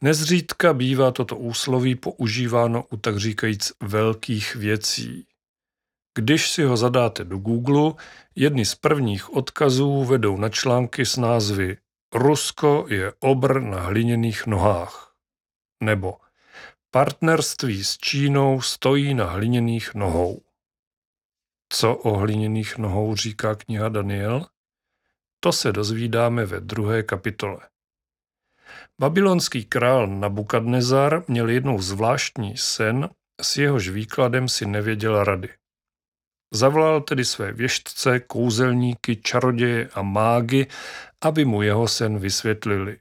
Nezřídka 0.00 0.72
bývá 0.72 1.10
toto 1.10 1.36
úsloví 1.36 1.94
používáno 1.94 2.84
u 2.90 2.96
tak 2.96 3.16
říkajíc 3.16 3.72
velkých 3.82 4.54
věcí. 4.54 5.26
Když 6.14 6.50
si 6.50 6.62
ho 6.62 6.76
zadáte 6.76 7.24
do 7.24 7.38
Google, 7.38 7.92
jedny 8.34 8.64
z 8.66 8.74
prvních 8.74 9.34
odkazů 9.34 10.04
vedou 10.04 10.36
na 10.36 10.48
články 10.48 11.06
s 11.06 11.16
názvy 11.16 11.76
Rusko 12.14 12.86
je 12.88 13.12
obr 13.20 13.60
na 13.60 13.80
hliněných 13.80 14.46
nohách 14.46 15.14
nebo 15.82 16.16
Partnerství 16.90 17.84
s 17.84 17.98
Čínou 17.98 18.60
stojí 18.60 19.14
na 19.14 19.24
hliněných 19.24 19.94
nohou. 19.94 20.42
Co 21.68 21.96
o 21.96 22.16
hliněných 22.16 22.78
nohou 22.78 23.16
říká 23.16 23.54
kniha 23.54 23.88
Daniel? 23.88 24.46
To 25.40 25.52
se 25.52 25.72
dozvídáme 25.72 26.46
ve 26.46 26.60
druhé 26.60 27.02
kapitole. 27.02 27.58
Babylonský 29.00 29.64
král 29.64 30.06
Nabukadnezar 30.06 31.24
měl 31.28 31.48
jednou 31.48 31.82
zvláštní 31.82 32.56
sen, 32.56 33.08
s 33.42 33.56
jehož 33.56 33.88
výkladem 33.88 34.48
si 34.48 34.66
nevěděl 34.66 35.24
rady. 35.24 35.48
Zavolal 36.54 37.00
tedy 37.00 37.24
své 37.24 37.52
věštce, 37.52 38.20
kouzelníky, 38.20 39.16
čaroděje 39.16 39.88
a 39.94 40.02
mágy, 40.02 40.66
aby 41.24 41.44
mu 41.44 41.62
jeho 41.62 41.88
sen 41.88 42.18
vysvětlili. 42.18 42.98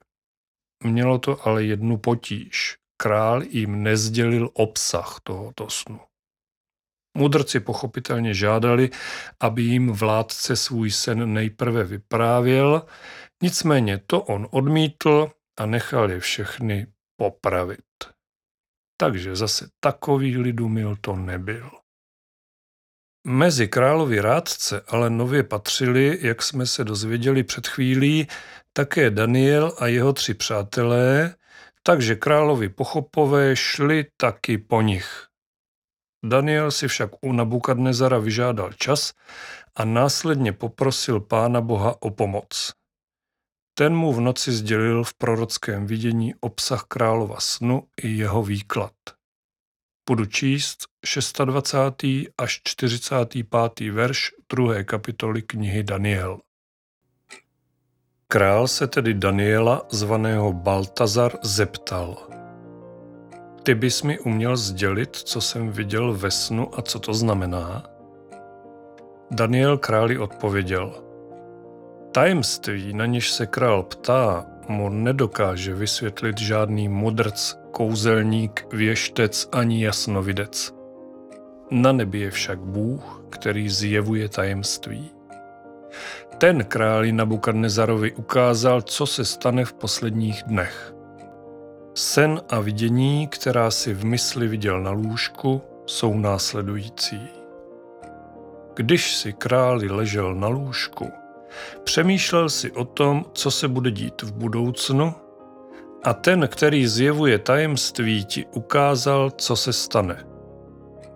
Mělo 0.84 1.18
to 1.18 1.48
ale 1.48 1.64
jednu 1.64 1.98
potíž. 1.98 2.78
Král 3.02 3.44
jim 3.44 3.84
nezdělil 3.84 4.50
obsah 4.54 5.20
tohoto 5.24 5.70
snu. 5.70 6.00
Mudrci 7.18 7.60
pochopitelně 7.60 8.34
žádali, 8.34 8.90
aby 9.40 9.62
jim 9.62 9.92
vládce 9.92 10.56
svůj 10.56 10.92
sen 10.92 11.34
nejprve 11.34 11.84
vyprávěl, 11.84 12.86
nicméně 13.42 13.98
to 14.08 14.22
on 14.22 14.48
odmítl 14.52 15.32
a 15.58 15.66
nechal 15.66 16.12
je 16.12 16.20
všechny 16.20 16.88
popravit. 17.18 17.86
Takže 18.98 19.36
zase 19.36 19.70
takový 19.80 20.38
lidumil 20.38 20.96
to 21.02 21.16
nebyl. 21.16 21.72
Mezi 23.28 23.68
královi 23.68 24.22
rádce 24.22 24.82
ale 24.88 25.10
nově 25.10 25.44
patřili, 25.44 26.20
jak 26.22 26.42
jsme 26.42 26.66
se 26.66 26.84
dozvěděli 26.84 27.44
před 27.44 27.68
chvílí, 27.68 28.28
také 28.74 29.10
Daniel 29.10 29.76
a 29.80 29.88
jeho 29.88 30.14
tři 30.14 30.34
přátelé, 30.34 31.36
takže 31.84 32.16
královi 32.16 32.70
pochopové 32.70 33.56
šli 33.56 34.06
taky 34.18 34.58
po 34.58 34.82
nich. 34.82 35.28
Daniel 36.26 36.72
si 36.72 36.88
však 36.88 37.10
u 37.22 37.32
Nabukadnezara 37.32 38.18
vyžádal 38.18 38.74
čas 38.74 39.14
a 39.76 39.86
následně 39.86 40.54
poprosil 40.54 41.20
pána 41.20 41.62
Boha 41.62 42.02
o 42.02 42.12
pomoc. 42.12 42.74
Ten 43.78 43.96
mu 43.96 44.14
v 44.14 44.22
noci 44.22 44.52
sdělil 44.52 45.04
v 45.04 45.14
prorockém 45.14 45.88
vidění 45.88 46.36
obsah 46.40 46.84
králova 46.84 47.40
snu 47.40 47.84
i 48.02 48.08
jeho 48.08 48.44
výklad. 48.44 48.92
Budu 50.10 50.26
číst 50.26 50.78
26. 51.46 52.06
až 52.38 52.62
45. 52.64 53.92
verš 53.92 54.32
druhé 54.50 54.84
kapitoly 54.84 55.42
knihy 55.42 55.84
Daniel. 55.84 56.40
Král 58.28 58.68
se 58.68 58.88
tedy 58.88 59.14
Daniela, 59.14 59.88
zvaného 59.90 60.54
Baltazar, 60.54 61.32
zeptal. 61.44 62.30
Ty 63.64 63.76
bys 63.76 64.04
mi 64.04 64.20
uměl 64.20 64.58
sdělit, 64.58 65.16
co 65.16 65.42
jsem 65.42 65.72
viděl 65.72 66.14
ve 66.14 66.32
snu 66.32 66.80
a 66.80 66.82
co 66.82 67.00
to 67.00 67.14
znamená? 67.14 67.84
Daniel 69.32 69.78
králi 69.78 70.18
odpověděl. 70.18 71.02
Tajemství, 72.16 72.94
na 72.94 73.06
něž 73.06 73.32
se 73.32 73.46
král 73.46 73.84
ptá, 73.84 74.46
mu 74.68 74.90
nedokáže 74.90 75.74
vysvětlit 75.74 76.38
žádný 76.38 76.90
mudrc, 76.90 77.56
kouzelník, 77.72 78.66
věštec 78.74 79.50
ani 79.52 79.84
jasnovidec. 79.84 80.74
Na 81.72 81.92
nebi 81.92 82.20
je 82.20 82.32
však 82.32 82.60
Bůh, 82.60 83.24
který 83.30 83.70
zjevuje 83.70 84.30
tajemství. 84.30 85.12
Ten 86.38 86.64
králi 86.64 87.12
Nabukadnezarovi 87.12 88.12
ukázal, 88.12 88.82
co 88.82 89.06
se 89.06 89.26
stane 89.26 89.66
v 89.66 89.74
posledních 89.74 90.44
dnech. 90.44 90.94
Sen 91.94 92.42
a 92.50 92.60
vidění, 92.60 93.28
která 93.28 93.72
si 93.72 93.94
v 93.94 94.06
mysli 94.06 94.48
viděl 94.48 94.82
na 94.82 94.92
lůžku, 94.92 95.62
jsou 95.86 96.18
následující. 96.18 97.28
Když 98.76 99.16
si 99.16 99.34
králi 99.34 99.88
ležel 99.88 100.36
na 100.36 100.48
lůžku, 100.48 101.12
přemýšlel 101.84 102.50
si 102.50 102.72
o 102.72 102.86
tom, 102.86 103.26
co 103.34 103.52
se 103.52 103.68
bude 103.68 103.92
dít 103.92 104.22
v 104.22 104.34
budoucnu 104.34 105.14
a 106.04 106.14
ten, 106.14 106.48
který 106.48 106.88
zjevuje 106.88 107.40
tajemství, 107.40 108.26
ti 108.26 108.46
ukázal, 108.54 109.32
co 109.32 109.56
se 109.56 109.74
stane– 109.74 110.26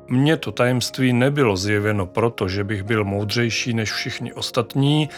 mně 0.10 0.38
to 0.38 0.52
tajemství 0.52 1.14
nebylo 1.14 1.58
zjeveno 1.58 2.06
proto, 2.06 2.48
že 2.48 2.64
bych 2.64 2.84
byl 2.84 3.06
moudřejší 3.06 3.74
než 3.74 3.92
všichni 3.92 4.34
ostatní, 4.34 5.10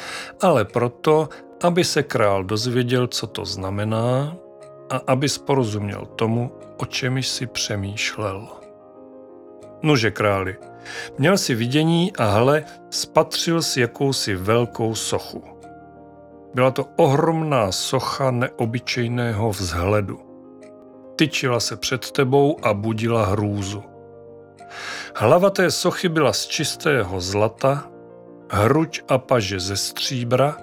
ale 0.41 0.65
proto, 0.65 1.29
aby 1.63 1.83
se 1.83 2.03
král 2.03 2.43
dozvěděl, 2.43 3.07
co 3.07 3.27
to 3.27 3.45
znamená 3.45 4.35
a 4.89 5.01
aby 5.07 5.29
sporozuměl 5.29 6.05
tomu, 6.05 6.51
o 6.77 6.85
čem 6.85 7.23
si 7.23 7.47
přemýšlel. 7.47 8.47
Nuže 9.81 10.11
králi, 10.11 10.55
měl 11.17 11.37
si 11.37 11.55
vidění 11.55 12.13
a 12.17 12.25
hle, 12.25 12.63
spatřil 12.89 13.61
si 13.61 13.81
jakousi 13.81 14.35
velkou 14.35 14.95
sochu. 14.95 15.43
Byla 16.53 16.71
to 16.71 16.85
ohromná 16.95 17.71
socha 17.71 18.31
neobyčejného 18.31 19.49
vzhledu. 19.51 20.19
Tyčila 21.15 21.59
se 21.59 21.75
před 21.75 22.11
tebou 22.11 22.57
a 22.63 22.73
budila 22.73 23.25
hrůzu. 23.25 23.83
Hlava 25.15 25.49
té 25.49 25.71
sochy 25.71 26.09
byla 26.09 26.33
z 26.33 26.45
čistého 26.45 27.21
zlata, 27.21 27.89
hruď 28.49 29.01
a 29.07 29.17
paže 29.17 29.59
ze 29.59 29.77
stříbra, 29.77 30.57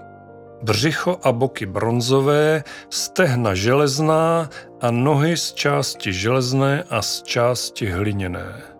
břicho 0.62 1.18
a 1.22 1.32
boky 1.32 1.66
bronzové, 1.66 2.64
stehna 2.90 3.54
železná 3.54 4.48
a 4.80 4.90
nohy 4.90 5.36
z 5.36 5.52
části 5.52 6.12
železné 6.12 6.84
a 6.90 7.02
z 7.02 7.22
části 7.22 7.86
hliněné. 7.86 8.77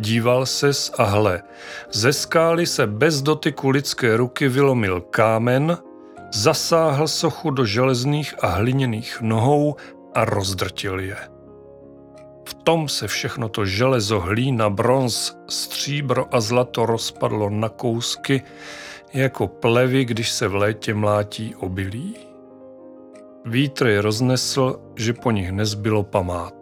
Díval 0.00 0.46
ses 0.46 0.92
a 0.98 1.04
hle, 1.04 1.42
ze 1.92 2.12
skály 2.12 2.66
se 2.66 2.86
bez 2.86 3.22
dotyku 3.22 3.70
lidské 3.70 4.16
ruky 4.16 4.48
vylomil 4.48 5.00
kámen, 5.00 5.78
zasáhl 6.32 7.08
sochu 7.08 7.50
do 7.50 7.64
železných 7.64 8.34
a 8.44 8.46
hliněných 8.46 9.20
nohou 9.20 9.76
a 10.14 10.24
rozdrtil 10.24 11.00
je. 11.00 11.16
V 12.48 12.54
tom 12.54 12.88
se 12.88 13.08
všechno 13.08 13.48
to 13.48 13.64
železo, 13.64 14.20
hlína, 14.20 14.70
bronz, 14.70 15.36
stříbro 15.48 16.34
a 16.34 16.40
zlato 16.40 16.86
rozpadlo 16.86 17.50
na 17.50 17.68
kousky, 17.68 18.42
jako 19.12 19.46
plevy, 19.46 20.04
když 20.04 20.30
se 20.30 20.48
v 20.48 20.54
létě 20.54 20.94
mlátí 20.94 21.54
obilí. 21.54 22.16
Vítr 23.44 23.86
je 23.86 24.02
roznesl, 24.02 24.80
že 24.96 25.12
po 25.12 25.30
nich 25.30 25.52
nezbylo 25.52 26.02
památky. 26.02 26.59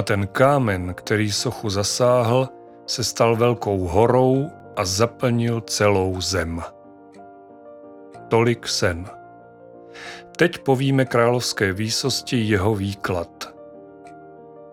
A 0.00 0.02
ten 0.02 0.26
kámen, 0.26 0.94
který 0.94 1.32
sochu 1.32 1.70
zasáhl, 1.70 2.48
se 2.86 3.04
stal 3.04 3.36
velkou 3.36 3.78
horou 3.78 4.50
a 4.76 4.84
zaplnil 4.84 5.60
celou 5.60 6.20
zem. 6.20 6.62
Tolik 8.28 8.68
sen. 8.68 9.04
Teď 10.36 10.58
povíme 10.58 11.04
královské 11.04 11.72
výsosti 11.72 12.36
jeho 12.36 12.74
výklad. 12.74 13.54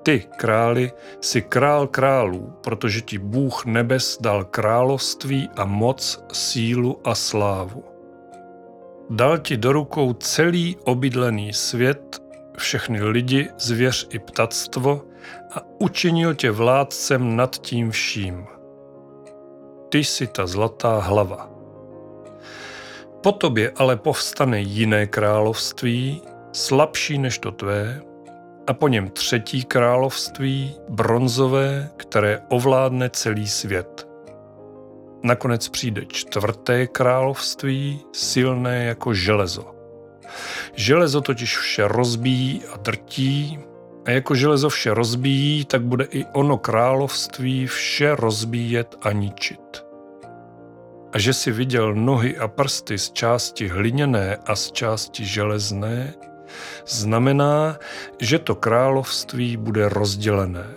Ty, 0.04 0.26
králi, 0.38 0.92
jsi 1.22 1.42
král 1.42 1.88
králů, 1.88 2.54
protože 2.64 3.02
ti 3.02 3.18
Bůh 3.18 3.66
nebes 3.66 4.18
dal 4.22 4.46
království 4.46 5.50
a 5.56 5.66
moc, 5.66 6.26
sílu 6.34 7.00
a 7.04 7.16
slávu. 7.16 7.84
Dal 9.10 9.38
ti 9.38 9.58
do 9.58 9.72
rukou 9.72 10.14
celý 10.14 10.78
obydlený 10.84 11.54
svět, 11.54 12.22
všechny 12.58 13.04
lidi, 13.04 13.50
zvěř 13.58 14.08
i 14.12 14.20
ptactvo 14.20 15.07
a 15.52 15.62
učinil 15.80 16.34
tě 16.34 16.52
vládcem 16.52 17.36
nad 17.36 17.56
tím 17.56 17.92
vším. 17.92 18.48
Ty 19.90 20.04
jsi 20.04 20.28
ta 20.28 20.48
zlatá 20.48 21.00
hlava. 21.00 21.50
Po 23.24 23.32
tobě 23.32 23.72
ale 23.76 23.96
povstane 23.96 24.60
jiné 24.60 25.08
království, 25.08 26.22
slabší 26.52 27.18
než 27.18 27.40
to 27.40 27.52
tvé, 27.52 28.02
a 28.68 28.74
po 28.74 28.88
něm 28.88 29.10
třetí 29.10 29.64
království, 29.64 30.76
bronzové, 30.90 31.90
které 31.98 32.42
ovládne 32.50 33.10
celý 33.10 33.48
svět. 33.48 34.08
Nakonec 35.24 35.70
přijde 35.70 36.06
čtvrté 36.06 36.88
království, 36.88 38.02
silné 38.14 38.86
jako 38.86 39.14
železo. 39.14 39.66
Železo 40.76 41.22
totiž 41.22 41.58
vše 41.58 41.88
rozbíjí 41.88 42.64
a 42.74 42.78
drtí, 42.78 43.60
a 44.08 44.12
jako 44.12 44.36
železo 44.36 44.70
vše 44.70 44.94
rozbíjí, 44.94 45.66
tak 45.66 45.82
bude 45.82 46.06
i 46.06 46.26
ono 46.26 46.58
království 46.58 47.68
vše 47.68 48.16
rozbíjet 48.16 48.96
a 49.02 49.12
ničit. 49.12 49.86
A 51.14 51.20
že 51.20 51.34
si 51.34 51.52
viděl 51.52 51.96
nohy 51.96 52.38
a 52.38 52.48
prsty 52.48 52.98
z 52.98 53.12
části 53.12 53.68
hliněné 53.68 54.38
a 54.46 54.56
z 54.56 54.72
části 54.72 55.26
železné, 55.26 56.14
znamená, 56.88 57.78
že 58.20 58.40
to 58.40 58.56
království 58.56 59.58
bude 59.58 59.90
rozdělené. 59.90 60.68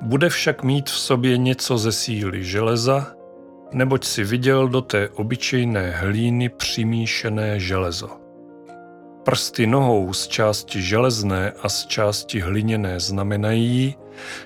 Bude 0.00 0.28
však 0.28 0.62
mít 0.62 0.86
v 0.86 0.98
sobě 0.98 1.36
něco 1.36 1.78
ze 1.78 1.92
síly 1.92 2.44
železa, 2.44 3.06
neboť 3.72 4.04
si 4.04 4.24
viděl 4.24 4.68
do 4.68 4.80
té 4.80 5.08
obyčejné 5.08 5.90
hlíny 5.90 6.48
přimíšené 6.48 7.60
železo. 7.60 8.25
Prsty 9.26 9.66
nohou 9.66 10.12
z 10.12 10.28
části 10.28 10.82
železné 10.82 11.52
a 11.62 11.68
z 11.68 11.86
části 11.86 12.40
hliněné 12.40 13.00
znamenají, 13.00 13.96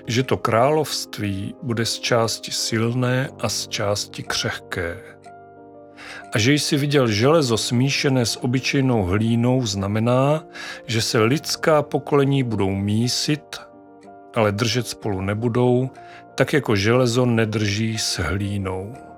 že 0.07 0.23
to 0.23 0.37
království 0.37 1.55
bude 1.63 1.85
z 1.85 1.99
části 1.99 2.51
silné 2.51 3.29
a 3.39 3.49
z 3.49 3.67
části 3.67 4.23
křehké. 4.23 4.97
A 6.33 6.39
že 6.39 6.53
jsi 6.53 6.77
viděl 6.77 7.07
železo 7.07 7.57
smíšené 7.57 8.25
s 8.25 8.43
obyčejnou 8.43 9.03
hlínou 9.03 9.65
znamená, 9.65 10.43
že 10.85 11.01
se 11.01 11.19
lidská 11.19 11.81
pokolení 11.81 12.43
budou 12.43 12.69
mísit, 12.69 13.57
ale 14.35 14.51
držet 14.51 14.87
spolu 14.87 15.21
nebudou, 15.21 15.89
tak 16.35 16.53
jako 16.53 16.75
železo 16.75 17.25
nedrží 17.25 17.97
s 17.97 18.19
hlínou. 18.19 19.10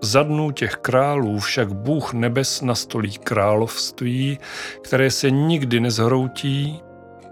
Za 0.00 0.22
dnů 0.22 0.50
těch 0.50 0.74
králů 0.74 1.38
však 1.38 1.72
Bůh 1.72 2.12
nebes 2.12 2.62
nastolí 2.62 3.18
království, 3.18 4.38
které 4.84 5.10
se 5.10 5.30
nikdy 5.30 5.80
nezhroutí, 5.80 6.82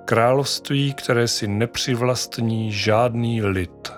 království, 0.05 0.95
které 0.95 1.29
si 1.29 1.49
nepřivlastní 1.49 2.73
žádný 2.73 3.43
lid. 3.43 3.93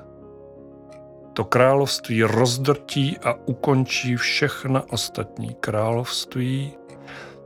To 1.33 1.45
království 1.45 2.23
rozdrtí 2.23 3.19
a 3.25 3.35
ukončí 3.47 4.17
všechna 4.17 4.93
ostatní 4.93 5.55
království, 5.61 6.73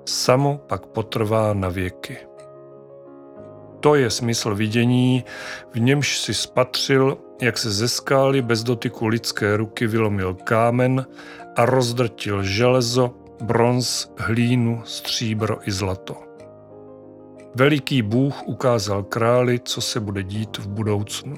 samo 0.05 0.61
pak 0.67 0.87
potrvá 0.87 1.55
na 1.55 1.69
věky. 1.69 2.17
To 3.83 3.95
je 3.95 4.11
smysl 4.11 4.55
vidění, 4.55 5.25
v 5.73 5.81
němž 5.81 6.19
si 6.19 6.35
spatřil, 6.35 7.19
jak 7.41 7.59
se 7.59 7.71
ze 7.71 7.89
skály 7.89 8.43
bez 8.43 8.63
dotyku 8.63 9.07
lidské 9.07 9.57
ruky 9.57 9.87
vylomil 9.87 10.35
kámen 10.35 11.07
a 11.57 11.67
rozdrtil 11.67 12.43
železo, 12.43 13.15
bronz, 13.43 14.09
hlínu, 14.19 14.83
stříbro 14.85 15.69
i 15.69 15.73
zlato. 15.73 16.17
Veliký 17.55 18.03
Bůh 18.03 18.43
ukázal 18.49 19.03
králi, 19.03 19.61
co 19.65 19.81
se 19.81 20.01
bude 20.01 20.23
dít 20.23 20.59
v 20.59 20.69
budoucnu. 20.69 21.37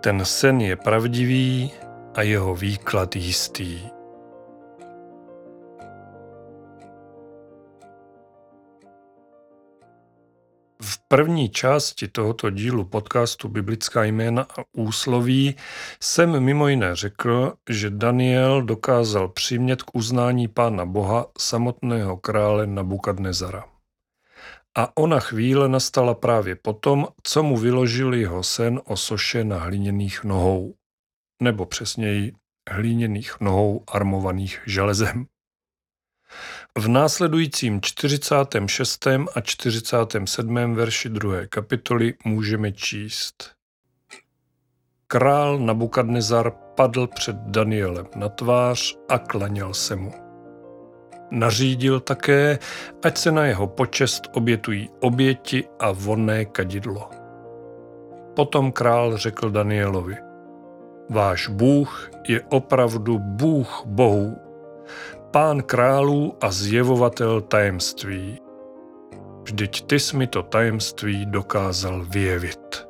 Ten 0.00 0.24
sen 0.24 0.60
je 0.60 0.76
pravdivý 0.76 1.72
a 2.14 2.22
jeho 2.22 2.54
výklad 2.54 3.16
jistý. 3.16 3.97
V 10.82 10.98
první 11.08 11.48
části 11.48 12.08
tohoto 12.08 12.50
dílu 12.50 12.84
podcastu 12.84 13.48
Biblická 13.48 14.04
jména 14.04 14.42
a 14.42 14.64
úsloví 14.72 15.56
jsem 16.02 16.40
mimo 16.40 16.68
jiné 16.68 16.96
řekl, 16.96 17.54
že 17.68 17.90
Daniel 17.90 18.62
dokázal 18.62 19.28
přimět 19.28 19.82
k 19.82 19.94
uznání 19.94 20.48
Pána 20.48 20.86
Boha 20.86 21.26
samotného 21.38 22.16
krále 22.16 22.66
Nabukadnezara. 22.66 23.64
A 24.76 24.96
ona 24.96 25.20
chvíle 25.20 25.68
nastala 25.68 26.14
právě 26.14 26.56
potom, 26.56 27.08
co 27.22 27.42
mu 27.42 27.56
vyložil 27.56 28.14
jeho 28.14 28.42
sen 28.42 28.80
o 28.84 28.96
soše 28.96 29.44
na 29.44 29.58
hliněných 29.58 30.24
nohou, 30.24 30.74
nebo 31.42 31.66
přesněji 31.66 32.32
hliněných 32.70 33.40
nohou 33.40 33.84
armovaných 33.88 34.60
železem. 34.66 35.26
V 36.78 36.88
následujícím 36.88 37.80
46. 37.80 39.06
a 39.34 39.40
47. 39.40 40.74
verši 40.74 41.08
2. 41.08 41.46
kapitoly 41.48 42.14
můžeme 42.24 42.72
číst. 42.72 43.50
Král 45.06 45.58
Nabukadnezar 45.58 46.52
padl 46.74 47.06
před 47.06 47.36
Danielem 47.36 48.06
na 48.16 48.28
tvář 48.28 48.96
a 49.08 49.18
klaněl 49.18 49.74
se 49.74 49.96
mu. 49.96 50.12
Nařídil 51.30 52.00
také, 52.00 52.58
ať 53.04 53.18
se 53.18 53.32
na 53.32 53.46
jeho 53.46 53.66
počest 53.66 54.22
obětují 54.32 54.90
oběti 55.00 55.64
a 55.78 55.92
vonné 55.92 56.44
kadidlo. 56.44 57.10
Potom 58.36 58.72
král 58.72 59.16
řekl 59.16 59.50
Danielovi, 59.50 60.16
váš 61.10 61.48
Bůh 61.48 62.10
je 62.28 62.42
opravdu 62.42 63.18
Bůh 63.18 63.82
bohů 63.86 64.48
pán 65.30 65.62
králů 65.62 66.36
a 66.40 66.50
zjevovatel 66.50 67.40
tajemství. 67.40 68.38
Vždyť 69.42 69.86
ty 69.86 70.00
jsi 70.00 70.16
mi 70.16 70.26
to 70.26 70.42
tajemství 70.42 71.26
dokázal 71.26 72.04
vyjevit. 72.04 72.88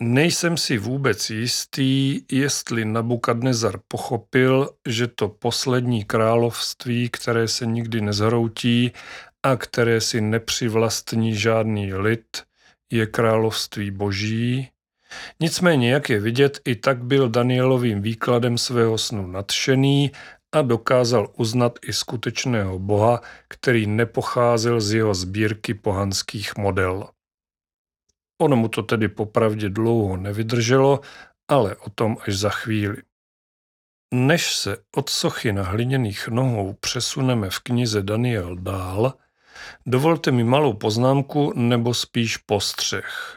Nejsem 0.00 0.56
si 0.56 0.78
vůbec 0.78 1.30
jistý, 1.30 2.20
jestli 2.32 2.84
Nabukadnezar 2.84 3.78
pochopil, 3.88 4.70
že 4.88 5.06
to 5.06 5.28
poslední 5.28 6.04
království, 6.04 7.08
které 7.08 7.48
se 7.48 7.66
nikdy 7.66 8.00
nezhroutí 8.00 8.92
a 9.42 9.56
které 9.56 10.00
si 10.00 10.20
nepřivlastní 10.20 11.34
žádný 11.34 11.94
lid, 11.94 12.42
je 12.92 13.06
království 13.06 13.90
boží, 13.90 14.68
Nicméně, 15.40 15.92
jak 15.92 16.10
je 16.10 16.20
vidět, 16.20 16.60
i 16.64 16.74
tak 16.76 17.04
byl 17.04 17.28
Danielovým 17.28 18.02
výkladem 18.02 18.58
svého 18.58 18.98
snu 18.98 19.26
nadšený 19.26 20.12
a 20.54 20.62
dokázal 20.62 21.28
uznat 21.36 21.78
i 21.82 21.92
skutečného 21.92 22.78
boha, 22.78 23.20
který 23.48 23.86
nepocházel 23.86 24.80
z 24.80 24.92
jeho 24.92 25.14
sbírky 25.14 25.74
pohanských 25.74 26.56
model. 26.56 27.08
Ono 28.42 28.56
mu 28.56 28.68
to 28.68 28.82
tedy 28.82 29.08
popravdě 29.08 29.68
dlouho 29.68 30.16
nevydrželo, 30.16 31.00
ale 31.48 31.76
o 31.76 31.90
tom 31.90 32.16
až 32.26 32.34
za 32.38 32.50
chvíli. 32.50 32.96
Než 34.14 34.56
se 34.56 34.76
od 34.96 35.10
sochy 35.10 35.52
na 35.52 35.62
hliněných 35.62 36.28
nohou 36.28 36.72
přesuneme 36.72 37.50
v 37.50 37.58
knize 37.58 38.02
Daniel 38.02 38.56
dál, 38.56 39.14
dovolte 39.86 40.30
mi 40.30 40.44
malou 40.44 40.72
poznámku 40.72 41.52
nebo 41.56 41.94
spíš 41.94 42.36
postřeh 42.36 43.36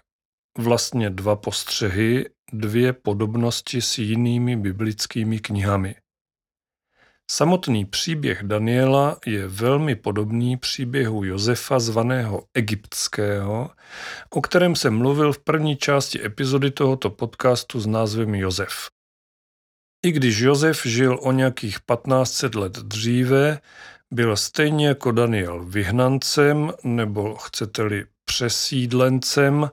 vlastně 0.57 1.09
dva 1.09 1.35
postřehy, 1.35 2.29
dvě 2.53 2.93
podobnosti 2.93 3.81
s 3.81 3.97
jinými 3.97 4.55
biblickými 4.55 5.39
knihami. 5.39 5.95
Samotný 7.31 7.85
příběh 7.85 8.43
Daniela 8.43 9.17
je 9.25 9.47
velmi 9.47 9.95
podobný 9.95 10.57
příběhu 10.57 11.23
Josefa 11.23 11.79
zvaného 11.79 12.43
Egyptského, 12.53 13.69
o 14.29 14.41
kterém 14.41 14.75
jsem 14.75 14.97
mluvil 14.97 15.33
v 15.33 15.39
první 15.39 15.77
části 15.77 16.25
epizody 16.25 16.71
tohoto 16.71 17.09
podcastu 17.09 17.79
s 17.79 17.87
názvem 17.87 18.35
Josef. 18.35 18.89
I 20.05 20.11
když 20.11 20.39
Josef 20.39 20.85
žil 20.85 21.19
o 21.21 21.31
nějakých 21.31 21.77
1500 21.79 22.55
let 22.55 22.77
dříve, 22.77 23.59
byl 24.13 24.37
stejně 24.37 24.87
jako 24.87 25.11
Daniel 25.11 25.65
vyhnancem, 25.65 26.73
nebo 26.83 27.35
chcete-li 27.35 28.05
přesídlencem, 28.25 29.69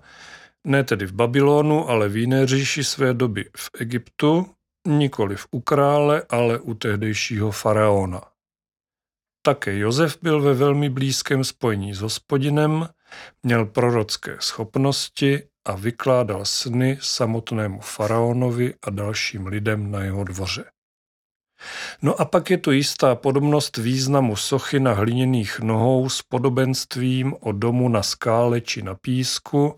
ne 0.66 0.84
tedy 0.84 1.06
v 1.06 1.12
Babylonu, 1.12 1.88
ale 1.90 2.08
v 2.08 2.16
jiné 2.16 2.46
říši 2.46 2.84
své 2.84 3.14
doby 3.14 3.50
v 3.56 3.70
Egyptu, 3.80 4.46
nikoli 4.86 5.36
u 5.50 5.60
krále, 5.60 6.22
ale 6.28 6.58
u 6.58 6.74
tehdejšího 6.74 7.50
faraona. 7.50 8.22
Také 9.42 9.78
Josef 9.78 10.18
byl 10.22 10.42
ve 10.42 10.54
velmi 10.54 10.90
blízkém 10.90 11.44
spojení 11.44 11.94
s 11.94 12.00
hospodinem, 12.00 12.88
měl 13.42 13.66
prorocké 13.66 14.36
schopnosti 14.40 15.42
a 15.64 15.76
vykládal 15.76 16.44
sny 16.44 16.98
samotnému 17.00 17.80
faraonovi 17.80 18.74
a 18.82 18.90
dalším 18.90 19.46
lidem 19.46 19.90
na 19.90 20.00
jeho 20.00 20.24
dvoře. 20.24 20.64
No 22.02 22.20
a 22.20 22.24
pak 22.24 22.50
je 22.50 22.58
tu 22.58 22.70
jistá 22.70 23.14
podobnost 23.14 23.76
významu 23.76 24.36
sochy 24.36 24.80
na 24.80 24.92
hliněných 24.92 25.60
nohou 25.60 26.08
s 26.08 26.22
podobenstvím 26.22 27.34
o 27.40 27.52
domu 27.52 27.88
na 27.88 28.02
skále 28.02 28.60
či 28.60 28.82
na 28.82 28.94
písku, 28.94 29.76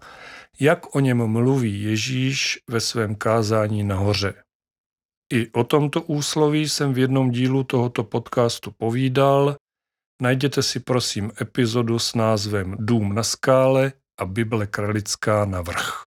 jak 0.60 0.94
o 0.94 1.00
něm 1.00 1.26
mluví 1.26 1.82
Ježíš 1.82 2.58
ve 2.70 2.80
svém 2.80 3.14
kázání 3.14 3.84
nahoře. 3.84 4.34
I 5.32 5.50
o 5.52 5.64
tomto 5.64 6.02
úsloví 6.02 6.68
jsem 6.68 6.92
v 6.92 6.98
jednom 6.98 7.30
dílu 7.30 7.64
tohoto 7.64 8.04
podcastu 8.04 8.70
povídal. 8.70 9.56
Najděte 10.22 10.62
si 10.62 10.80
prosím 10.80 11.32
epizodu 11.40 11.98
s 11.98 12.14
názvem 12.14 12.76
Dům 12.78 13.14
na 13.14 13.22
skále 13.22 13.92
a 14.20 14.24
Bible 14.24 14.66
kralická 14.66 15.44
na 15.44 15.62
vrch. 15.62 16.05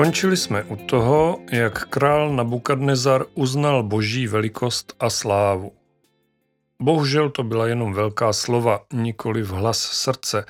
Skončili 0.00 0.36
jsme 0.36 0.62
u 0.62 0.76
toho, 0.76 1.40
jak 1.52 1.88
král 1.88 2.36
Nabukadnezar 2.36 3.24
uznal 3.34 3.82
boží 3.82 4.26
velikost 4.26 4.96
a 5.00 5.10
slávu. 5.10 5.72
Bohužel 6.82 7.30
to 7.30 7.42
byla 7.42 7.66
jenom 7.66 7.92
velká 7.92 8.32
slova, 8.32 8.80
nikoli 8.92 9.42
v 9.42 9.48
hlas 9.48 9.78
srdce, 9.78 10.46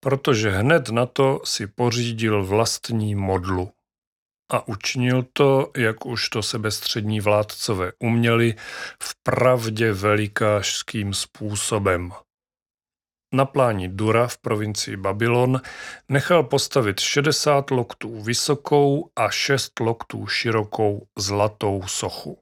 protože 0.00 0.50
hned 0.50 0.88
na 0.88 1.06
to 1.06 1.40
si 1.44 1.66
pořídil 1.66 2.44
vlastní 2.44 3.14
modlu. 3.14 3.70
A 4.52 4.68
učinil 4.68 5.26
to, 5.32 5.70
jak 5.76 6.06
už 6.06 6.28
to 6.28 6.42
sebestřední 6.42 7.20
vládcové 7.20 7.92
uměli, 7.98 8.54
v 9.02 9.14
pravdě 9.22 9.92
velikářským 9.92 11.14
způsobem 11.14 12.12
na 13.32 13.44
pláni 13.44 13.88
Dura 13.88 14.26
v 14.26 14.38
provincii 14.38 14.96
Babylon 14.96 15.60
nechal 16.08 16.42
postavit 16.42 17.00
60 17.00 17.70
loktů 17.70 18.20
vysokou 18.20 19.10
a 19.16 19.30
6 19.30 19.80
loktů 19.80 20.26
širokou 20.26 21.06
zlatou 21.18 21.82
sochu. 21.86 22.38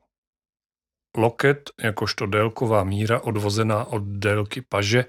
Loket, 1.16 1.70
jakožto 1.82 2.26
délková 2.26 2.84
míra 2.84 3.20
odvozená 3.20 3.84
od 3.84 4.02
délky 4.02 4.62
paže, 4.68 5.04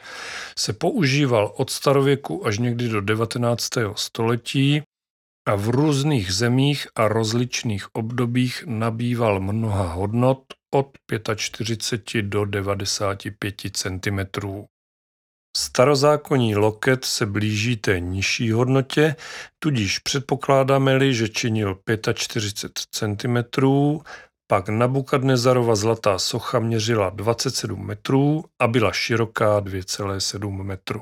se 0.58 0.74
používal 0.74 1.54
od 1.58 1.70
starověku 1.70 2.48
až 2.48 2.58
někdy 2.58 2.90
do 2.90 3.02
19. 3.02 3.70
století 3.96 4.82
a 5.48 5.56
v 5.56 5.70
různých 5.70 6.34
zemích 6.34 6.88
a 6.96 7.08
rozličných 7.08 7.96
obdobích 7.96 8.64
nabýval 8.68 9.40
mnoha 9.40 9.94
hodnot 9.94 10.44
od 10.74 10.98
45 11.36 12.22
do 12.22 12.46
95 12.46 13.56
cm. 13.74 14.20
Starozákonní 15.58 16.56
loket 16.56 17.06
se 17.06 17.26
blíží 17.26 17.78
té 17.78 18.00
nižší 18.00 18.52
hodnotě, 18.52 19.16
tudíž 19.60 20.00
předpokládáme-li, 20.00 21.14
že 21.14 21.30
činil 21.30 21.80
45 22.14 22.88
cm, 22.92 23.60
pak 24.48 24.70
Nabukadnezarova 24.70 25.76
zlatá 25.76 26.20
socha 26.20 26.60
měřila 26.60 27.10
27 27.10 27.88
metrů 27.88 28.44
a 28.60 28.68
byla 28.68 28.92
široká 28.92 29.62
2,7 29.62 30.64
metru. 30.64 31.02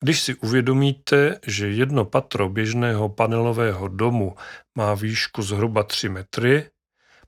Když 0.00 0.20
si 0.20 0.34
uvědomíte, 0.34 1.38
že 1.46 1.68
jedno 1.68 2.04
patro 2.04 2.48
běžného 2.48 3.08
panelového 3.08 3.88
domu 3.88 4.34
má 4.78 4.94
výšku 4.94 5.42
zhruba 5.42 5.82
3 5.82 6.08
metry, 6.08 6.70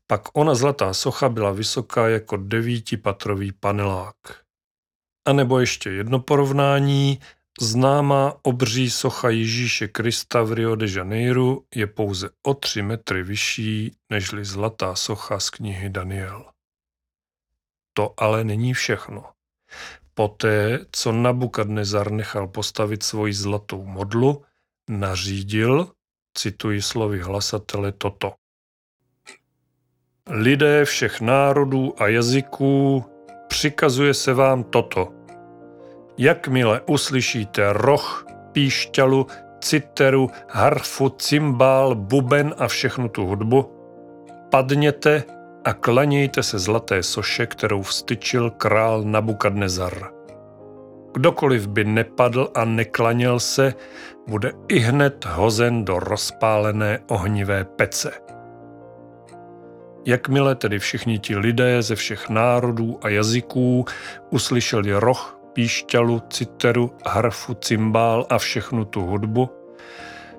pak 0.07 0.39
ona 0.39 0.55
zlatá 0.55 0.95
socha 0.95 1.29
byla 1.29 1.53
vysoká 1.53 2.09
jako 2.09 2.37
devítipatrový 2.37 3.53
panelák. 3.53 4.17
A 5.25 5.33
nebo 5.33 5.61
ještě 5.61 5.91
jedno 5.91 6.19
porovnání. 6.19 7.19
Známá 7.61 8.35
obří 8.43 8.91
socha 8.91 9.31
Ježíše 9.31 9.89
Krista 9.89 10.43
v 10.43 10.53
Rio 10.53 10.75
de 10.75 10.87
Janeiro 10.91 11.59
je 11.75 11.87
pouze 11.87 12.31
o 12.43 12.55
3 12.55 12.83
metry 12.83 13.23
vyšší 13.23 13.97
nežli 14.11 14.45
zlatá 14.45 14.95
socha 14.95 15.41
z 15.41 15.51
knihy 15.51 15.91
Daniel. 15.91 16.45
To 17.93 18.15
ale 18.17 18.45
není 18.45 18.75
všechno. 18.75 19.25
Poté, 20.15 20.87
co 20.93 21.13
Nabukadnezar 21.13 22.11
nechal 22.11 22.49
postavit 22.49 23.03
svoji 23.03 23.35
zlatou 23.35 23.85
modlu, 23.85 24.45
nařídil, 24.89 25.93
cituji 26.35 26.83
slovy 26.83 27.21
hlasatele 27.21 27.93
toto. 27.93 28.35
Lidé 30.31 30.85
všech 30.85 31.21
národů 31.21 32.03
a 32.03 32.09
jazyků 32.09 33.05
přikazuje 33.53 34.15
se 34.15 34.35
vám 34.35 34.65
toto. 34.65 35.09
Jakmile 36.19 36.81
uslyšíte 36.87 37.73
roh, 37.73 38.27
píšťalu, 38.53 39.27
citeru, 39.61 40.31
harfu, 40.49 41.09
cymbál, 41.09 41.95
buben 41.95 42.55
a 42.59 42.69
všechnu 42.69 43.09
tu 43.09 43.27
hudbu, 43.27 43.71
padněte 44.51 45.25
a 45.65 45.73
klanějte 45.73 46.43
se 46.43 46.59
zlaté 46.59 47.03
soše, 47.03 47.47
kterou 47.47 47.83
vstyčil 47.83 48.51
král 48.51 49.03
Nabukadnezar. 49.03 50.11
Kdokoliv 51.15 51.67
by 51.67 51.85
nepadl 51.85 52.49
a 52.55 52.65
neklaněl 52.65 53.41
se, 53.41 53.75
bude 54.29 54.53
i 54.69 54.79
hned 54.79 55.25
hozen 55.25 55.85
do 55.85 55.99
rozpálené 55.99 56.99
ohnivé 57.07 57.65
pece. 57.65 58.13
Jakmile 60.05 60.55
tedy 60.55 60.79
všichni 60.79 61.19
ti 61.19 61.37
lidé 61.37 61.83
ze 61.83 61.95
všech 61.95 62.29
národů 62.29 62.99
a 63.03 63.09
jazyků 63.09 63.85
uslyšeli 64.31 64.93
roh, 64.93 65.41
píšťalu, 65.53 66.23
citeru, 66.31 66.97
harfu, 67.07 67.55
cymbál 67.55 68.27
a 68.31 68.39
všechnu 68.39 68.85
tu 68.85 69.01
hudbu, 69.01 69.51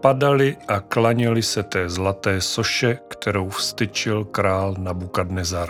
padali 0.02 0.58
a 0.68 0.80
klaněli 0.80 1.42
se 1.42 1.64
té 1.64 1.90
zlaté 1.90 2.42
soše, 2.42 3.00
kterou 3.08 3.50
vstyčil 3.50 4.26
král 4.26 4.76
Nabukadnezar. 4.80 5.70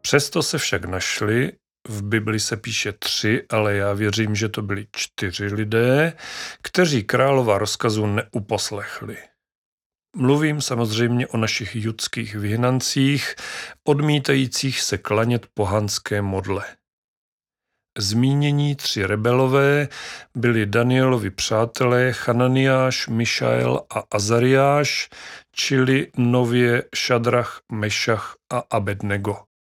Přesto 0.00 0.42
se 0.42 0.58
však 0.58 0.84
našli, 0.84 1.52
v 1.88 2.02
Bibli 2.02 2.40
se 2.40 2.56
píše 2.56 2.92
tři, 2.92 3.46
ale 3.50 3.74
já 3.74 3.92
věřím, 3.92 4.34
že 4.34 4.48
to 4.48 4.62
byli 4.62 4.86
čtyři 4.92 5.46
lidé, 5.46 6.12
kteří 6.62 7.04
králova 7.04 7.58
rozkazu 7.58 8.06
neuposlechli. 8.06 9.16
Mluvím 10.16 10.60
samozřejmě 10.60 11.26
o 11.26 11.36
našich 11.36 11.76
judských 11.76 12.34
vyhnancích, 12.34 13.34
odmítajících 13.84 14.80
se 14.80 14.98
klanět 14.98 15.46
pohanské 15.54 16.22
modle. 16.22 16.64
Zmínění 17.98 18.76
tři 18.76 19.06
rebelové 19.06 19.88
byli 20.36 20.66
Danielovi 20.66 21.30
přátelé 21.30 22.14
Hananiáš, 22.26 23.08
Mišael 23.08 23.80
a 23.90 24.02
Azariáš, 24.10 25.08
čili 25.52 26.12
nově 26.16 26.84
Šadrach, 26.94 27.60
Mešach 27.72 28.36
a 28.52 28.62
Abednego. 28.70 29.51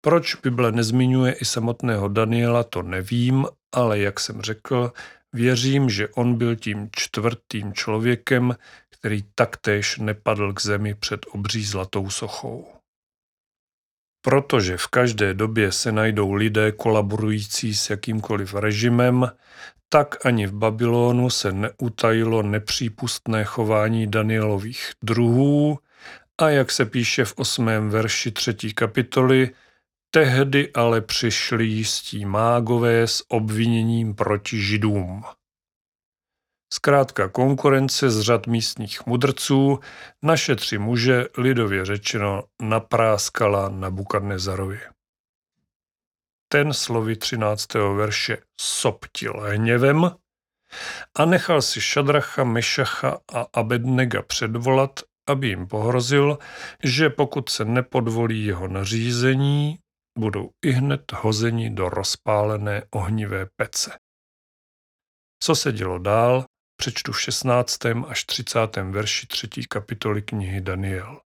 Proč 0.00 0.34
Bible 0.34 0.72
nezmiňuje 0.72 1.32
i 1.32 1.44
samotného 1.44 2.08
Daniela, 2.08 2.64
to 2.64 2.82
nevím, 2.82 3.46
ale 3.72 3.98
jak 3.98 4.20
jsem 4.20 4.42
řekl, 4.42 4.92
věřím, 5.32 5.90
že 5.90 6.08
on 6.08 6.34
byl 6.34 6.56
tím 6.56 6.88
čtvrtým 6.92 7.72
člověkem, 7.72 8.56
který 8.90 9.22
taktéž 9.34 9.98
nepadl 9.98 10.52
k 10.52 10.62
zemi 10.62 10.94
před 10.94 11.26
obří 11.32 11.64
zlatou 11.64 12.10
sochou. 12.10 12.66
Protože 14.24 14.76
v 14.76 14.86
každé 14.86 15.34
době 15.34 15.72
se 15.72 15.92
najdou 15.92 16.32
lidé 16.32 16.72
kolaborující 16.72 17.74
s 17.74 17.90
jakýmkoliv 17.90 18.54
režimem, 18.54 19.30
tak 19.88 20.26
ani 20.26 20.46
v 20.46 20.52
Babylonu 20.52 21.30
se 21.30 21.52
neutajilo 21.52 22.42
nepřípustné 22.42 23.44
chování 23.44 24.06
Danielových 24.06 24.92
druhů 25.04 25.78
a 26.38 26.48
jak 26.48 26.72
se 26.72 26.84
píše 26.84 27.24
v 27.24 27.34
osmém 27.36 27.90
verši 27.90 28.30
třetí 28.30 28.74
kapitoly, 28.74 29.50
Tehdy 30.10 30.72
ale 30.72 31.00
přišli 31.00 31.64
jistí 31.64 32.24
mágové 32.24 33.06
s 33.06 33.24
obviněním 33.28 34.14
proti 34.14 34.62
židům. 34.62 35.24
Zkrátka 36.72 37.28
konkurence 37.28 38.10
z 38.10 38.20
řad 38.20 38.46
místních 38.46 39.06
mudrců 39.06 39.80
naše 40.22 40.56
tři 40.56 40.78
muže, 40.78 41.26
lidově 41.38 41.84
řečeno, 41.84 42.44
napráskala 42.62 43.68
na 43.68 43.90
Bukadnezarovi. 43.90 44.80
Ten 46.52 46.72
slovy 46.72 47.16
13. 47.16 47.74
verše 47.74 48.38
soptil 48.60 49.40
hněvem 49.40 50.10
a 51.16 51.24
nechal 51.24 51.62
si 51.62 51.80
Šadracha, 51.80 52.44
Mešacha 52.44 53.18
a 53.34 53.46
Abednega 53.52 54.22
předvolat, 54.22 55.00
aby 55.28 55.48
jim 55.48 55.66
pohrozil, 55.66 56.38
že 56.82 57.10
pokud 57.10 57.48
se 57.48 57.64
nepodvolí 57.64 58.44
jeho 58.44 58.68
nařízení, 58.68 59.78
budou 60.18 60.50
i 60.64 60.70
hned 60.70 61.12
hozeni 61.12 61.70
do 61.70 61.88
rozpálené 61.88 62.82
ohnivé 62.90 63.46
pece. 63.56 63.90
Co 65.42 65.54
se 65.54 65.72
dělo 65.72 65.98
dál, 65.98 66.44
přečtu 66.76 67.12
v 67.12 67.20
16. 67.20 67.86
až 68.08 68.24
30. 68.24 68.76
verši 68.76 69.26
3. 69.26 69.48
kapitoly 69.68 70.22
knihy 70.22 70.60
Daniel. 70.60 71.20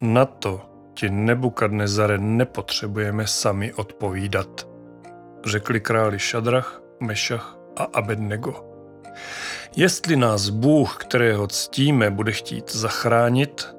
Na 0.00 0.24
to 0.24 0.70
ti 0.94 1.10
Nebukadnezare 1.10 2.18
nepotřebujeme 2.18 3.26
sami 3.26 3.74
odpovídat, 3.74 4.68
řekli 5.46 5.80
králi 5.80 6.18
Šadrach, 6.18 6.82
Mešach 7.00 7.58
a 7.76 7.82
Abednego. 7.82 8.64
Jestli 9.76 10.16
nás 10.16 10.48
Bůh, 10.48 10.96
kterého 10.96 11.46
ctíme, 11.46 12.10
bude 12.10 12.32
chtít 12.32 12.70
zachránit, 12.70 13.75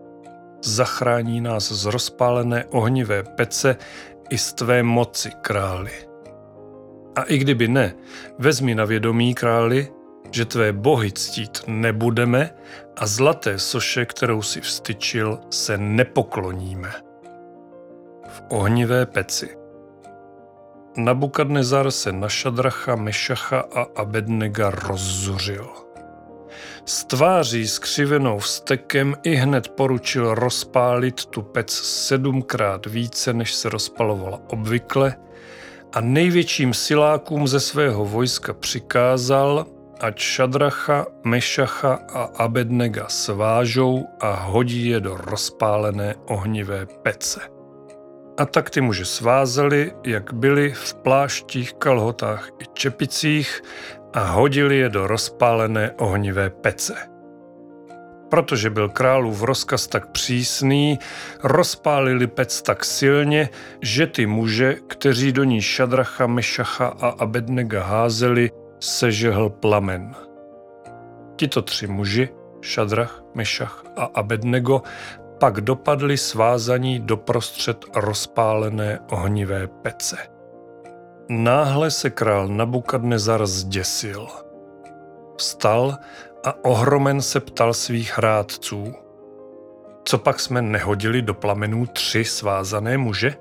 zachrání 0.63 1.41
nás 1.41 1.71
z 1.71 1.85
rozpálené 1.85 2.65
ohnivé 2.65 3.23
pece 3.23 3.77
i 4.29 4.37
z 4.37 4.53
tvé 4.53 4.83
moci, 4.83 5.31
králi. 5.41 5.91
A 7.15 7.23
i 7.23 7.37
kdyby 7.37 7.67
ne, 7.67 7.95
vezmi 8.39 8.75
na 8.75 8.85
vědomí, 8.85 9.33
králi, 9.33 9.87
že 10.31 10.45
tvé 10.45 10.73
bohy 10.73 11.11
ctít 11.11 11.63
nebudeme 11.67 12.53
a 12.97 13.07
zlaté 13.07 13.59
soše, 13.59 14.05
kterou 14.05 14.41
si 14.41 14.61
vstyčil, 14.61 15.39
se 15.49 15.77
nepokloníme. 15.77 16.91
V 18.27 18.43
ohnivé 18.49 19.05
peci. 19.05 19.57
Nabukadnezar 20.97 21.91
se 21.91 22.11
na 22.11 22.29
Šadracha, 22.29 22.95
Mešacha 22.95 23.59
a 23.59 23.85
Abednega 23.95 24.69
rozzuřil. 24.69 25.86
S 26.89 27.05
tváří 27.05 27.67
skřivenou 27.67 28.39
vstekem 28.39 29.15
i 29.23 29.35
hned 29.35 29.67
poručil 29.67 30.35
rozpálit 30.35 31.25
tu 31.25 31.41
pec 31.41 31.71
sedmkrát 31.73 32.85
více, 32.85 33.33
než 33.33 33.53
se 33.53 33.69
rozpalovala 33.69 34.39
obvykle 34.47 35.15
a 35.93 36.01
největším 36.01 36.73
silákům 36.73 37.47
ze 37.47 37.59
svého 37.59 38.05
vojska 38.05 38.53
přikázal, 38.53 39.65
ať 39.99 40.19
Šadracha, 40.19 41.05
Mešacha 41.23 41.99
a 42.13 42.23
Abednega 42.23 43.09
svážou 43.09 44.05
a 44.19 44.33
hodí 44.33 44.85
je 44.85 44.99
do 44.99 45.17
rozpálené 45.17 46.15
ohnivé 46.25 46.85
pece. 47.03 47.39
A 48.37 48.45
tak 48.45 48.69
ty 48.69 48.81
muže 48.81 49.05
svázeli, 49.05 49.91
jak 50.05 50.33
byli 50.33 50.71
v 50.71 50.93
pláštích, 50.93 51.73
kalhotách 51.73 52.49
i 52.59 52.65
čepicích 52.73 53.61
a 54.13 54.19
hodili 54.19 54.77
je 54.77 54.89
do 54.89 55.07
rozpálené 55.07 55.91
ohnivé 55.91 56.49
pece. 56.49 56.93
Protože 58.29 58.69
byl 58.69 58.89
králův 58.89 59.41
rozkaz 59.41 59.87
tak 59.87 60.11
přísný, 60.11 60.99
rozpálili 61.43 62.27
pec 62.27 62.61
tak 62.61 62.85
silně, 62.85 63.49
že 63.81 64.07
ty 64.07 64.25
muže, 64.25 64.75
kteří 64.87 65.31
do 65.31 65.43
ní 65.43 65.61
Šadracha, 65.61 66.27
Mešacha 66.27 66.87
a 66.87 67.07
Abednega 67.07 67.83
házeli, 67.83 68.51
sežehl 68.79 69.49
plamen. 69.49 70.15
Tito 71.35 71.61
tři 71.61 71.87
muži, 71.87 72.29
Šadrach, 72.61 73.23
Mešach 73.35 73.83
a 73.95 74.03
Abednego, 74.03 74.81
pak 75.39 75.61
dopadli 75.61 76.17
svázaní 76.17 76.99
doprostřed 76.99 77.85
rozpálené 77.95 78.99
ohnivé 79.11 79.67
pece. 79.67 80.36
Náhle 81.29 81.91
se 81.91 82.09
král 82.09 82.47
Nabukadnezar 82.47 83.47
zděsil. 83.47 84.27
Vstal 85.37 85.97
a 86.45 86.65
ohromen 86.65 87.21
se 87.21 87.39
ptal 87.39 87.73
svých 87.73 88.19
rádců. 88.19 88.93
Co 90.03 90.17
pak 90.17 90.39
jsme 90.39 90.61
nehodili 90.61 91.21
do 91.21 91.33
plamenů 91.33 91.85
tři 91.85 92.25
svázané 92.25 92.97
muže? 92.97 93.33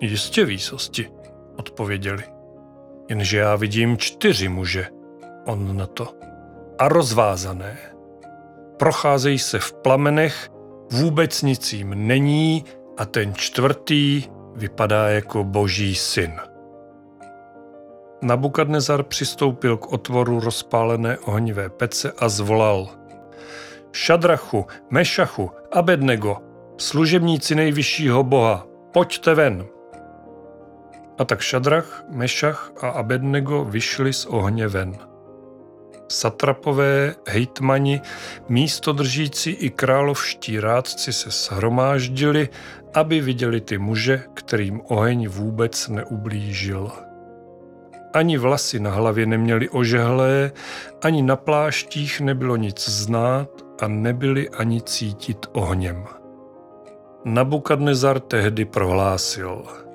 Jistě 0.00 0.44
výsosti, 0.44 1.10
odpověděli. 1.56 2.22
Jenže 3.08 3.38
já 3.38 3.56
vidím 3.56 3.96
čtyři 3.96 4.48
muže, 4.48 4.88
on 5.44 5.76
na 5.76 5.86
to, 5.86 6.08
a 6.78 6.88
rozvázané. 6.88 7.78
Procházejí 8.76 9.38
se 9.38 9.58
v 9.58 9.72
plamenech, 9.72 10.48
vůbec 10.92 11.42
nic 11.42 11.72
jim 11.72 12.06
není 12.06 12.64
a 12.96 13.04
ten 13.04 13.34
čtvrtý 13.34 14.22
vypadá 14.56 15.08
jako 15.08 15.44
boží 15.44 15.94
syn. 15.94 16.32
Nabukadnezar 18.22 19.02
přistoupil 19.02 19.76
k 19.76 19.92
otvoru 19.92 20.40
rozpálené 20.40 21.18
ohnivé 21.18 21.68
pece 21.68 22.12
a 22.18 22.28
zvolal. 22.28 22.88
Šadrachu, 23.92 24.66
Mešachu, 24.90 25.50
Abednego, 25.72 26.36
služebníci 26.76 27.54
nejvyššího 27.54 28.24
boha, 28.24 28.66
pojďte 28.92 29.34
ven. 29.34 29.64
A 31.18 31.24
tak 31.24 31.40
Šadrach, 31.40 32.04
Mešach 32.08 32.72
a 32.80 32.88
Abednego 32.88 33.64
vyšli 33.64 34.12
z 34.12 34.26
ohně 34.26 34.68
ven. 34.68 34.98
Satrapové, 36.08 37.14
hejtmani, 37.28 38.00
místodržící 38.48 39.50
i 39.50 39.70
královští 39.70 40.60
rádci 40.60 41.12
se 41.12 41.30
shromáždili, 41.30 42.48
aby 42.94 43.20
viděli 43.20 43.60
ty 43.60 43.78
muže, 43.78 44.22
kterým 44.34 44.80
oheň 44.88 45.28
vůbec 45.28 45.88
neublížil. 45.88 47.05
Ani 48.12 48.38
vlasy 48.38 48.80
na 48.80 48.90
hlavě 48.90 49.26
neměli 49.26 49.68
ožehlé, 49.68 50.52
ani 51.02 51.22
na 51.22 51.36
pláštích 51.36 52.20
nebylo 52.20 52.56
nic 52.56 52.88
znát 52.88 53.48
a 53.82 53.88
nebyli 53.88 54.48
ani 54.48 54.82
cítit 54.82 55.46
ohněm. 55.52 56.04
Nabukadnezar 57.24 58.20
tehdy 58.20 58.64
prohlásil– 58.64 59.64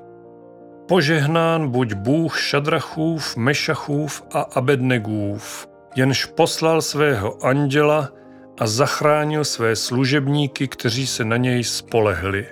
Požehnán 0.92 1.70
buď 1.70 1.94
Bůh 1.94 2.40
Šadrachův, 2.40 3.38
Mešachův 3.38 4.24
a 4.34 4.42
Abednegův, 4.42 5.68
jenž 5.96 6.26
poslal 6.26 6.82
svého 6.82 7.46
anděla 7.46 8.10
a 8.60 8.68
zachránil 8.68 9.46
své 9.46 9.76
služebníky, 9.76 10.68
kteří 10.68 11.08
se 11.08 11.26
na 11.26 11.38
něj 11.38 11.64
spolehli. 11.64 12.48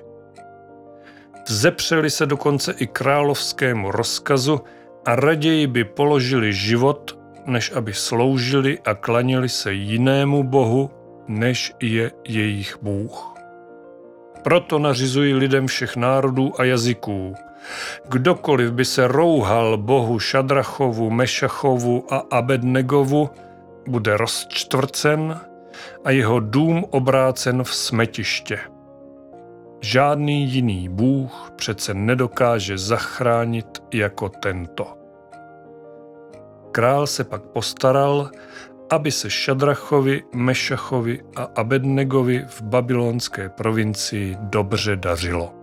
Vzepřeli 1.47 2.09
se 2.09 2.25
dokonce 2.25 2.73
i 2.77 2.87
královskému 2.87 3.91
rozkazu 3.91 4.61
a 5.09 5.15
raději 5.15 5.67
by 5.67 5.83
položili 5.83 6.53
život, 6.53 7.19
než 7.45 7.71
aby 7.71 7.93
sloužili 7.93 8.79
a 8.85 8.93
klanili 8.93 9.49
se 9.49 9.73
jinému 9.73 10.43
bohu, 10.43 10.89
než 11.27 11.73
je 11.81 12.11
jejich 12.27 12.77
Bůh. 12.81 13.33
Proto 14.43 14.79
nařizují 14.79 15.33
lidem 15.33 15.67
všech 15.67 15.95
národů 15.95 16.61
a 16.61 16.63
jazyků– 16.63 17.33
Kdokoliv 18.09 18.71
by 18.71 18.85
se 18.85 19.07
rouhal 19.07 19.77
bohu 19.77 20.19
Šadrachovu, 20.19 21.09
Mešachovu 21.09 22.13
a 22.13 22.17
Abednegovu, 22.31 23.29
bude 23.87 24.17
rozčtvrcen 24.17 25.39
a 26.05 26.11
jeho 26.11 26.39
dům 26.39 26.85
obrácen 26.89 27.63
v 27.63 27.75
smetiště. 27.75 28.59
Žádný 29.81 30.45
jiný 30.45 30.89
bůh 30.89 31.51
přece 31.55 31.93
nedokáže 31.93 32.77
zachránit 32.77 33.83
jako 33.93 34.29
tento. 34.29 34.98
Král 36.71 37.07
se 37.07 37.23
pak 37.23 37.43
postaral, 37.43 38.31
aby 38.89 39.11
se 39.11 39.29
Šadrachovi, 39.29 40.23
Mešachovi 40.33 41.23
a 41.35 41.43
Abednegovi 41.43 42.45
v 42.47 42.61
babylonské 42.61 43.49
provincii 43.49 44.37
dobře 44.39 44.95
dařilo. 44.95 45.53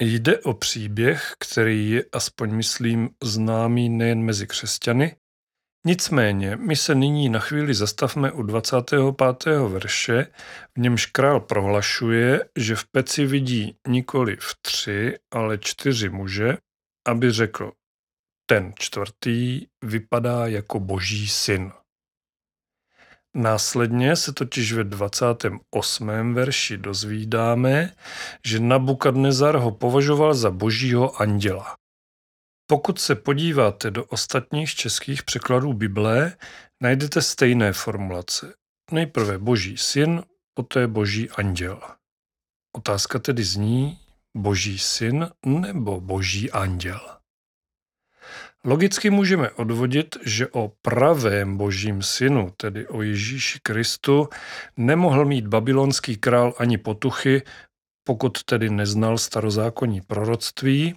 Jde 0.00 0.38
o 0.38 0.54
příběh, 0.54 1.32
který 1.38 1.90
je, 1.90 2.04
aspoň 2.12 2.54
myslím, 2.54 3.10
známý 3.22 3.88
nejen 3.88 4.22
mezi 4.22 4.46
křesťany. 4.46 5.16
Nicméně, 5.86 6.56
my 6.56 6.76
se 6.76 6.94
nyní 6.94 7.28
na 7.28 7.38
chvíli 7.38 7.74
zastavme 7.74 8.32
u 8.32 8.42
25. 8.42 9.58
verše, 9.68 10.26
v 10.76 10.80
němž 10.80 11.06
král 11.06 11.40
prohlašuje, 11.40 12.44
že 12.56 12.76
v 12.76 12.84
peci 12.84 13.26
vidí 13.26 13.76
nikoli 13.88 14.36
v 14.40 14.56
tři, 14.62 15.16
ale 15.30 15.58
čtyři 15.58 16.08
muže, 16.08 16.56
aby 17.08 17.30
řekl, 17.30 17.72
ten 18.46 18.72
čtvrtý 18.78 19.66
vypadá 19.84 20.46
jako 20.46 20.80
boží 20.80 21.28
syn. 21.28 21.72
Následně 23.34 24.16
se 24.16 24.32
totiž 24.32 24.72
ve 24.72 24.84
28. 24.84 26.34
verši 26.34 26.76
dozvídáme, 26.76 27.94
že 28.46 28.60
Nabukadnezar 28.60 29.56
ho 29.56 29.70
považoval 29.70 30.34
za 30.34 30.50
božího 30.50 31.22
anděla. 31.22 31.81
Pokud 32.72 32.98
se 33.00 33.14
podíváte 33.14 33.90
do 33.90 34.04
ostatních 34.04 34.74
českých 34.74 35.22
překladů 35.22 35.72
Bible, 35.72 36.36
najdete 36.82 37.22
stejné 37.22 37.72
formulace. 37.72 38.54
Nejprve 38.92 39.38
boží 39.38 39.76
syn, 39.76 40.22
poté 40.54 40.86
boží 40.86 41.30
anděl. 41.30 41.80
Otázka 42.76 43.18
tedy 43.18 43.44
zní, 43.44 43.98
boží 44.36 44.78
syn 44.78 45.28
nebo 45.46 46.00
boží 46.00 46.50
anděl. 46.50 47.00
Logicky 48.64 49.10
můžeme 49.10 49.50
odvodit, 49.50 50.16
že 50.24 50.48
o 50.48 50.72
pravém 50.82 51.56
božím 51.56 52.02
synu, 52.02 52.52
tedy 52.56 52.86
o 52.86 53.02
Ježíši 53.02 53.60
Kristu, 53.62 54.28
nemohl 54.76 55.24
mít 55.24 55.46
babylonský 55.46 56.16
král 56.16 56.54
ani 56.58 56.78
potuchy, 56.78 57.42
pokud 58.04 58.44
tedy 58.44 58.70
neznal 58.70 59.18
starozákonní 59.18 60.00
proroctví, 60.00 60.94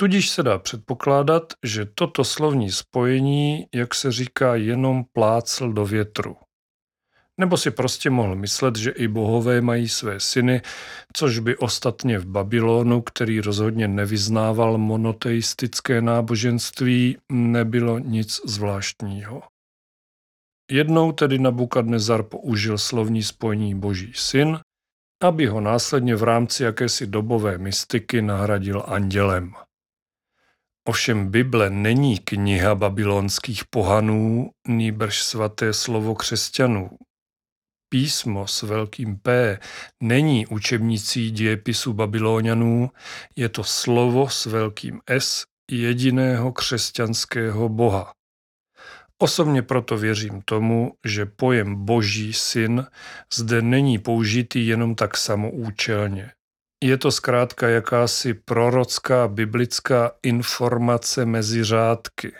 Tudíž 0.00 0.30
se 0.30 0.42
dá 0.42 0.58
předpokládat, 0.58 1.52
že 1.64 1.86
toto 1.94 2.24
slovní 2.24 2.72
spojení, 2.72 3.66
jak 3.74 3.94
se 3.94 4.12
říká, 4.12 4.54
jenom 4.54 5.04
plácl 5.12 5.72
do 5.72 5.84
větru. 5.84 6.36
Nebo 7.40 7.56
si 7.56 7.70
prostě 7.70 8.10
mohl 8.10 8.34
myslet, 8.34 8.76
že 8.76 8.90
i 8.90 9.08
bohové 9.08 9.60
mají 9.60 9.88
své 9.88 10.20
syny, 10.20 10.62
což 11.12 11.38
by 11.38 11.56
ostatně 11.56 12.18
v 12.18 12.26
Babylonu, 12.26 13.02
který 13.02 13.40
rozhodně 13.40 13.88
nevyznával 13.88 14.78
monoteistické 14.78 16.02
náboženství, 16.02 17.16
nebylo 17.32 17.98
nic 17.98 18.40
zvláštního. 18.44 19.42
Jednou 20.70 21.12
tedy 21.12 21.38
Nabukadnezar 21.38 22.22
použil 22.22 22.78
slovní 22.78 23.22
spojení 23.22 23.74
boží 23.74 24.12
syn, 24.14 24.58
aby 25.22 25.46
ho 25.46 25.60
následně 25.60 26.16
v 26.16 26.22
rámci 26.22 26.62
jakési 26.62 27.06
dobové 27.06 27.58
mystiky 27.58 28.22
nahradil 28.22 28.84
andělem. 28.86 29.54
Ovšem 30.88 31.30
Bible 31.30 31.70
není 31.70 32.18
kniha 32.18 32.74
babylonských 32.74 33.64
pohanů, 33.64 34.50
nýbrž 34.68 35.22
svaté 35.22 35.72
slovo 35.72 36.14
křesťanů. 36.14 36.90
Písmo 37.88 38.46
s 38.46 38.62
velkým 38.62 39.16
P 39.16 39.58
není 40.02 40.46
učebnicí 40.46 41.30
dějepisu 41.30 41.92
babylonianů, 41.92 42.90
je 43.36 43.48
to 43.48 43.64
slovo 43.64 44.28
s 44.28 44.46
velkým 44.46 45.00
S 45.08 45.44
jediného 45.70 46.52
křesťanského 46.52 47.68
boha. 47.68 48.12
Osobně 49.22 49.62
proto 49.62 49.96
věřím 49.96 50.42
tomu, 50.44 50.92
že 51.06 51.26
pojem 51.26 51.84
Boží 51.84 52.32
syn 52.32 52.86
zde 53.34 53.62
není 53.62 53.98
použitý 53.98 54.66
jenom 54.66 54.94
tak 54.94 55.16
samoučelně. 55.16 56.32
Je 56.84 56.98
to 56.98 57.12
zkrátka 57.12 57.68
jakási 57.68 58.34
prorocká 58.34 59.28
biblická 59.28 60.12
informace 60.22 61.24
mezi 61.24 61.64
řádky. 61.64 62.32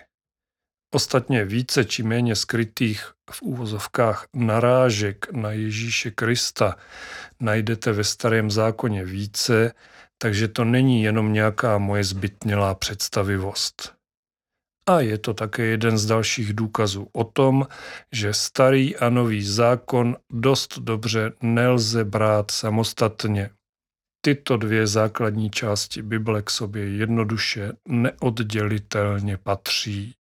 Ostatně 0.95 1.45
více 1.45 1.85
či 1.85 2.03
méně 2.03 2.37
skrytých 2.37 3.13
v 3.31 3.43
úvozovkách 3.43 4.27
narážek 4.35 5.33
na 5.33 5.53
Ježíše 5.53 6.11
Krista 6.11 6.77
najdete 7.41 7.93
ve 7.93 8.05
starém 8.05 8.51
zákoně 8.51 9.05
více, 9.05 9.75
takže 10.19 10.49
to 10.49 10.65
není 10.65 11.03
jenom 11.03 11.33
nějaká 11.33 11.79
moje 11.79 12.05
zbytnělá 12.05 12.75
představivost. 12.75 13.95
A 14.89 15.01
je 15.01 15.19
to 15.19 15.35
také 15.35 15.63
jeden 15.63 15.99
z 15.99 16.07
dalších 16.07 16.53
důkazů 16.53 17.09
o 17.13 17.25
tom, 17.25 17.67
že 18.13 18.35
starý 18.35 18.97
a 18.97 19.09
nový 19.11 19.45
zákon 19.45 20.17
dost 20.33 20.79
dobře 20.79 21.33
nelze 21.43 22.05
brát 22.05 22.51
samostatně. 22.51 23.51
Tyto 24.21 24.57
dvě 24.57 24.87
základní 24.87 25.51
části 25.51 26.03
Bible 26.03 26.43
k 26.43 26.51
sobě 26.51 26.97
jednoduše 26.97 27.73
neoddělitelně 27.89 29.37
patří. 29.37 30.18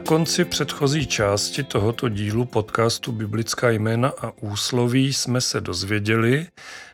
Konci 0.00 0.44
předchozí 0.44 1.06
části 1.06 1.62
tohoto 1.62 2.08
dílu 2.08 2.44
podcastu 2.44 3.12
Biblická 3.12 3.70
jména 3.70 4.08
a 4.08 4.32
úsloví 4.40 5.12
jsme 5.12 5.40
se 5.40 5.60
dozvěděli, 5.60 6.46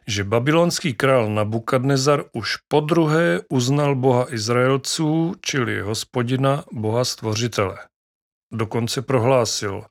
že 0.07 0.24
babylonský 0.24 0.94
král 0.94 1.30
Nabukadnezar 1.30 2.24
už 2.32 2.57
po 2.68 2.80
druhé 2.80 3.40
uznal 3.48 3.94
boha 3.94 4.34
Izraelců, 4.34 5.34
čili 5.40 5.80
hospodina, 5.80 6.64
boha 6.72 7.04
stvořitele. 7.04 7.78
Dokonce 8.52 9.02
prohlásil, 9.02 9.84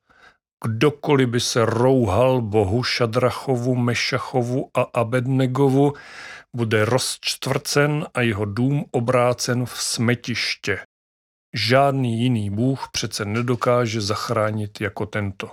kdokoliv 0.66 1.30
by 1.30 1.39
se 1.39 1.66
rouhal 1.66 2.41
bohu 2.41 2.84
Šadrachovu, 2.84 3.76
Mešachovu 3.76 4.70
a 4.74 4.82
Abednegovu, 4.82 5.93
bude 6.55 6.86
rozčtvrcen 6.86 8.05
a 8.13 8.22
jeho 8.22 8.45
dům 8.45 8.86
obrácen 8.91 9.66
v 9.66 9.82
smetiště. 9.82 10.80
Žádný 11.58 12.22
jiný 12.22 12.49
bůh 12.49 12.89
přece 12.91 13.26
nedokáže 13.26 14.01
zachránit 14.01 14.82
jako 14.82 15.06
tento. 15.06 15.51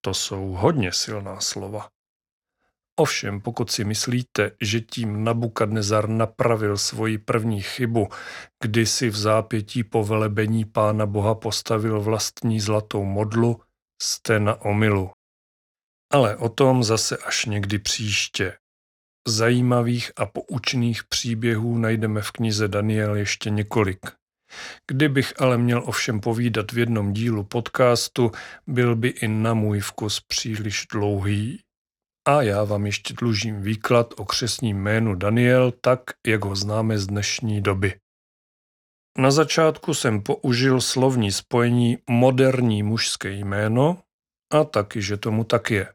To 0.00 0.14
jsou 0.14 0.48
hodně 0.48 0.92
silná 0.92 1.40
slova. 1.40 1.88
Ovšem, 2.96 3.40
pokud 3.40 3.70
si 3.70 3.84
myslíte, 3.84 4.50
že 4.60 4.80
tím 4.80 5.24
Nabukadnezar 5.24 6.08
napravil 6.08 6.78
svoji 6.78 7.18
první 7.18 7.62
chybu, 7.62 8.08
kdy 8.62 8.86
si 8.86 9.10
v 9.10 9.16
zápětí 9.16 9.84
po 9.84 10.04
velebení 10.04 10.64
pána 10.64 11.06
Boha 11.06 11.34
postavil 11.34 12.00
vlastní 12.00 12.60
zlatou 12.60 13.04
modlu, 13.04 13.60
jste 14.02 14.40
na 14.40 14.60
omilu. 14.60 15.10
Ale 16.12 16.36
o 16.36 16.48
tom 16.48 16.84
zase 16.84 17.16
až 17.16 17.44
někdy 17.44 17.78
příště. 17.78 18.56
Zajímavých 19.28 20.12
a 20.16 20.26
poučných 20.26 21.04
příběhů 21.04 21.78
najdeme 21.78 22.22
v 22.22 22.30
knize 22.30 22.68
Daniel 22.68 23.14
ještě 23.14 23.50
několik. 23.50 24.19
Kdybych 24.86 25.32
ale 25.38 25.58
měl 25.58 25.82
ovšem 25.86 26.20
povídat 26.20 26.72
v 26.72 26.78
jednom 26.78 27.12
dílu 27.12 27.44
podcastu, 27.44 28.30
byl 28.66 28.96
by 28.96 29.08
i 29.08 29.28
na 29.28 29.54
můj 29.54 29.80
vkus 29.80 30.20
příliš 30.20 30.86
dlouhý. 30.92 31.60
A 32.28 32.42
já 32.42 32.64
vám 32.64 32.86
ještě 32.86 33.14
dlužím 33.14 33.62
výklad 33.62 34.14
o 34.16 34.24
křesním 34.24 34.76
jménu 34.76 35.14
Daniel 35.14 35.72
tak, 35.80 36.00
jak 36.26 36.44
ho 36.44 36.56
známe 36.56 36.98
z 36.98 37.06
dnešní 37.06 37.60
doby. 37.60 37.94
Na 39.18 39.30
začátku 39.30 39.94
jsem 39.94 40.22
použil 40.22 40.80
slovní 40.80 41.32
spojení 41.32 41.98
moderní 42.10 42.82
mužské 42.82 43.30
jméno 43.30 43.98
a 44.52 44.64
taky, 44.64 45.02
že 45.02 45.16
tomu 45.16 45.44
tak 45.44 45.70
je. 45.70 45.92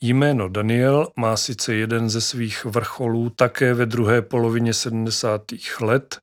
Jméno 0.00 0.48
Daniel 0.48 1.08
má 1.16 1.36
sice 1.36 1.74
jeden 1.74 2.10
ze 2.10 2.20
svých 2.20 2.64
vrcholů 2.64 3.30
také 3.30 3.74
ve 3.74 3.86
druhé 3.86 4.22
polovině 4.22 4.74
70. 4.74 5.42
let, 5.80 6.18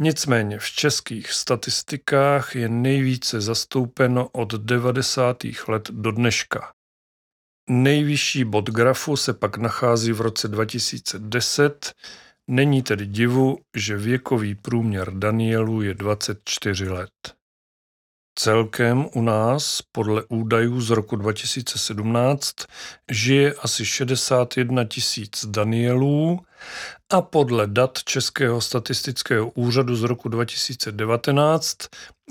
Nicméně 0.00 0.58
v 0.58 0.70
českých 0.70 1.32
statistikách 1.32 2.56
je 2.56 2.68
nejvíce 2.68 3.40
zastoupeno 3.40 4.28
od 4.28 4.54
90. 4.54 5.36
let 5.68 5.90
do 5.90 6.12
dneška. 6.12 6.72
Nejvyšší 7.70 8.44
bod 8.44 8.70
grafu 8.70 9.16
se 9.16 9.34
pak 9.34 9.56
nachází 9.56 10.12
v 10.12 10.20
roce 10.20 10.48
2010, 10.48 11.92
není 12.48 12.82
tedy 12.82 13.06
divu, 13.06 13.58
že 13.76 13.96
věkový 13.96 14.54
průměr 14.54 15.14
Danielu 15.14 15.82
je 15.82 15.94
24 15.94 16.88
let. 16.88 17.34
Celkem 18.38 19.06
u 19.14 19.22
nás, 19.22 19.82
podle 19.92 20.22
údajů 20.28 20.80
z 20.80 20.90
roku 20.90 21.16
2017, 21.16 22.54
žije 23.10 23.54
asi 23.54 23.86
61 23.86 24.84
tisíc 24.84 25.46
Danielů 25.46 26.40
a 27.12 27.22
podle 27.22 27.66
dat 27.66 27.98
Českého 28.04 28.60
statistického 28.60 29.50
úřadu 29.50 29.96
z 29.96 30.02
roku 30.02 30.28
2019 30.28 31.78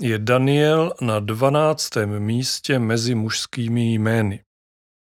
je 0.00 0.18
Daniel 0.18 0.92
na 1.00 1.20
12. 1.20 1.90
místě 2.18 2.78
mezi 2.78 3.14
mužskými 3.14 3.94
jmény. 3.94 4.44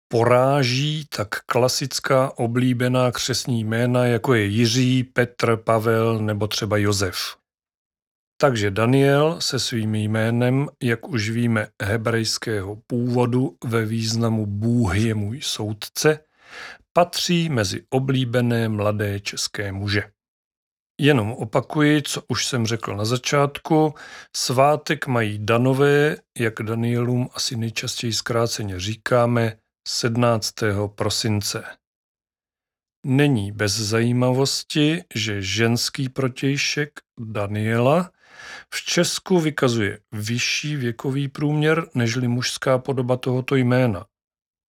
Poráží 0.08 1.06
tak 1.16 1.28
klasická 1.46 2.38
oblíbená 2.38 3.12
křesní 3.12 3.64
jména, 3.64 4.06
jako 4.06 4.34
je 4.34 4.44
Jiří, 4.44 5.04
Petr, 5.04 5.56
Pavel 5.56 6.18
nebo 6.18 6.46
třeba 6.46 6.76
Josef. 6.76 7.36
Takže 8.40 8.70
Daniel 8.70 9.36
se 9.40 9.58
svým 9.58 9.94
jménem, 9.94 10.68
jak 10.82 11.08
už 11.08 11.30
víme, 11.30 11.68
hebrejského 11.82 12.76
původu 12.86 13.56
ve 13.64 13.84
významu 13.84 14.46
Bůh 14.46 14.96
je 14.96 15.14
můj 15.14 15.40
soudce, 15.42 16.18
patří 16.96 17.48
mezi 17.48 17.82
oblíbené 17.90 18.68
mladé 18.68 19.20
české 19.20 19.72
muže. 19.72 20.02
Jenom 21.00 21.32
opakuji, 21.32 22.02
co 22.02 22.22
už 22.28 22.46
jsem 22.46 22.66
řekl 22.66 22.96
na 22.96 23.04
začátku, 23.04 23.94
svátek 24.36 25.06
mají 25.06 25.38
danové, 25.38 26.16
jak 26.38 26.54
Danielům 26.62 27.28
asi 27.34 27.56
nejčastěji 27.56 28.12
zkráceně 28.12 28.80
říkáme, 28.80 29.56
17. 29.88 30.52
prosince. 30.94 31.64
Není 33.06 33.52
bez 33.52 33.72
zajímavosti, 33.72 35.04
že 35.14 35.42
ženský 35.42 36.08
protějšek 36.08 36.90
Daniela 37.20 38.10
v 38.74 38.84
Česku 38.84 39.40
vykazuje 39.40 39.98
vyšší 40.12 40.76
věkový 40.76 41.28
průměr 41.28 41.88
nežli 41.94 42.28
mužská 42.28 42.78
podoba 42.78 43.16
tohoto 43.16 43.56
jména. 43.56 44.06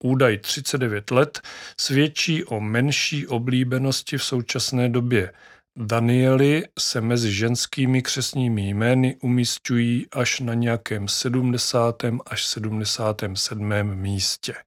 Údaj 0.03 0.37
39 0.37 1.11
let 1.11 1.41
svědčí 1.79 2.43
o 2.43 2.59
menší 2.59 3.27
oblíbenosti 3.27 4.17
v 4.17 4.23
současné 4.23 4.89
době. 4.89 5.33
Danieli 5.79 6.63
se 6.79 7.01
mezi 7.01 7.33
ženskými 7.33 8.01
křesními 8.01 8.69
jmény 8.69 9.17
umístují 9.21 10.07
až 10.11 10.39
na 10.39 10.53
nějakém 10.53 11.07
70. 11.07 12.03
až 12.25 12.45
77. 12.45 13.83
místě. 13.83 14.66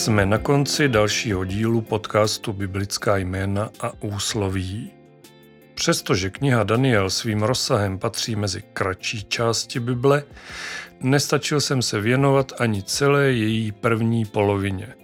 Jsme 0.00 0.26
na 0.26 0.38
konci 0.38 0.88
dalšího 0.88 1.44
dílu 1.44 1.80
podcastu 1.80 2.52
Biblická 2.52 3.16
jména 3.16 3.70
a 3.80 3.92
úsloví. 4.00 4.90
Přestože 5.74 6.30
kniha 6.30 6.64
Daniel 6.64 7.10
svým 7.10 7.42
rozsahem 7.42 7.98
patří 7.98 8.36
mezi 8.36 8.62
kratší 8.72 9.24
části 9.24 9.80
Bible, 9.80 10.22
nestačil 11.00 11.60
jsem 11.60 11.82
se 11.82 12.00
věnovat 12.00 12.52
ani 12.60 12.82
celé 12.82 13.32
její 13.32 13.72
první 13.72 14.24
polovině. 14.24 14.94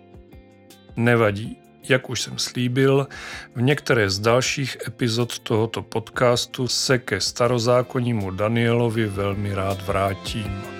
Nevadí, 0.96 1.58
jak 1.88 2.10
už 2.10 2.20
jsem 2.20 2.38
slíbil, 2.38 3.06
v 3.54 3.62
některé 3.62 4.10
z 4.10 4.18
dalších 4.18 4.76
epizod 4.86 5.38
tohoto 5.38 5.82
podcastu 5.82 6.68
se 6.68 6.98
ke 6.98 7.20
starozákonnímu 7.20 8.30
Danielovi 8.30 9.06
velmi 9.06 9.54
rád 9.54 9.86
vrátím. 9.86 10.76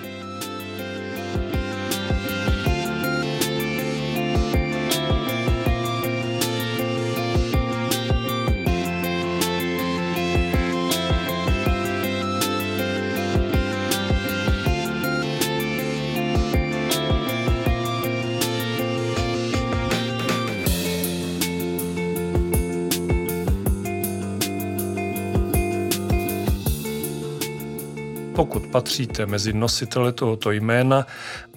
Patříte 28.87 29.25
mezi 29.25 29.53
nositele 29.53 30.11
tohoto 30.11 30.51
jména 30.51 31.07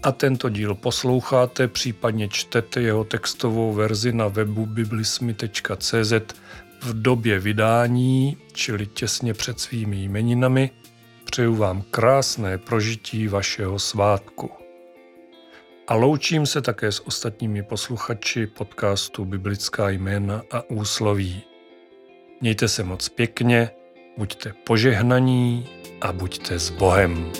a 0.03 0.13
tento 0.13 0.49
díl 0.49 0.75
posloucháte, 0.75 1.69
případně 1.69 2.29
čtete 2.29 2.81
jeho 2.81 3.05
textovou 3.05 3.73
verzi 3.73 4.13
na 4.13 4.29
webu 4.29 4.67
biblismy.cz 4.67 6.13
v 6.83 7.03
době 7.03 7.39
vydání, 7.39 8.37
čili 8.53 8.87
těsně 8.87 9.35
před 9.35 9.61
svými 9.61 9.97
jmeninami, 9.97 10.71
přeju 11.25 11.55
vám 11.55 11.83
krásné 11.91 12.59
prožití 12.59 13.29
vašeho 13.29 13.79
svátku. 13.79 14.51
A 15.89 15.95
loučím 15.95 16.47
se 16.47 16.61
také 16.63 16.93
s 16.93 17.07
ostatními 17.07 17.63
posluchači 17.63 18.47
podcastu 18.47 19.25
Biblická 19.25 19.91
jména 19.91 20.43
a 20.51 20.71
úsloví. 20.71 21.43
Mějte 22.41 22.69
se 22.69 22.85
moc 22.85 23.09
pěkně, 23.09 23.71
buďte 24.21 24.53
požehnaní 24.69 25.65
a 26.05 26.13
buďte 26.13 26.61
s 26.61 26.69
Bohem. 26.77 27.33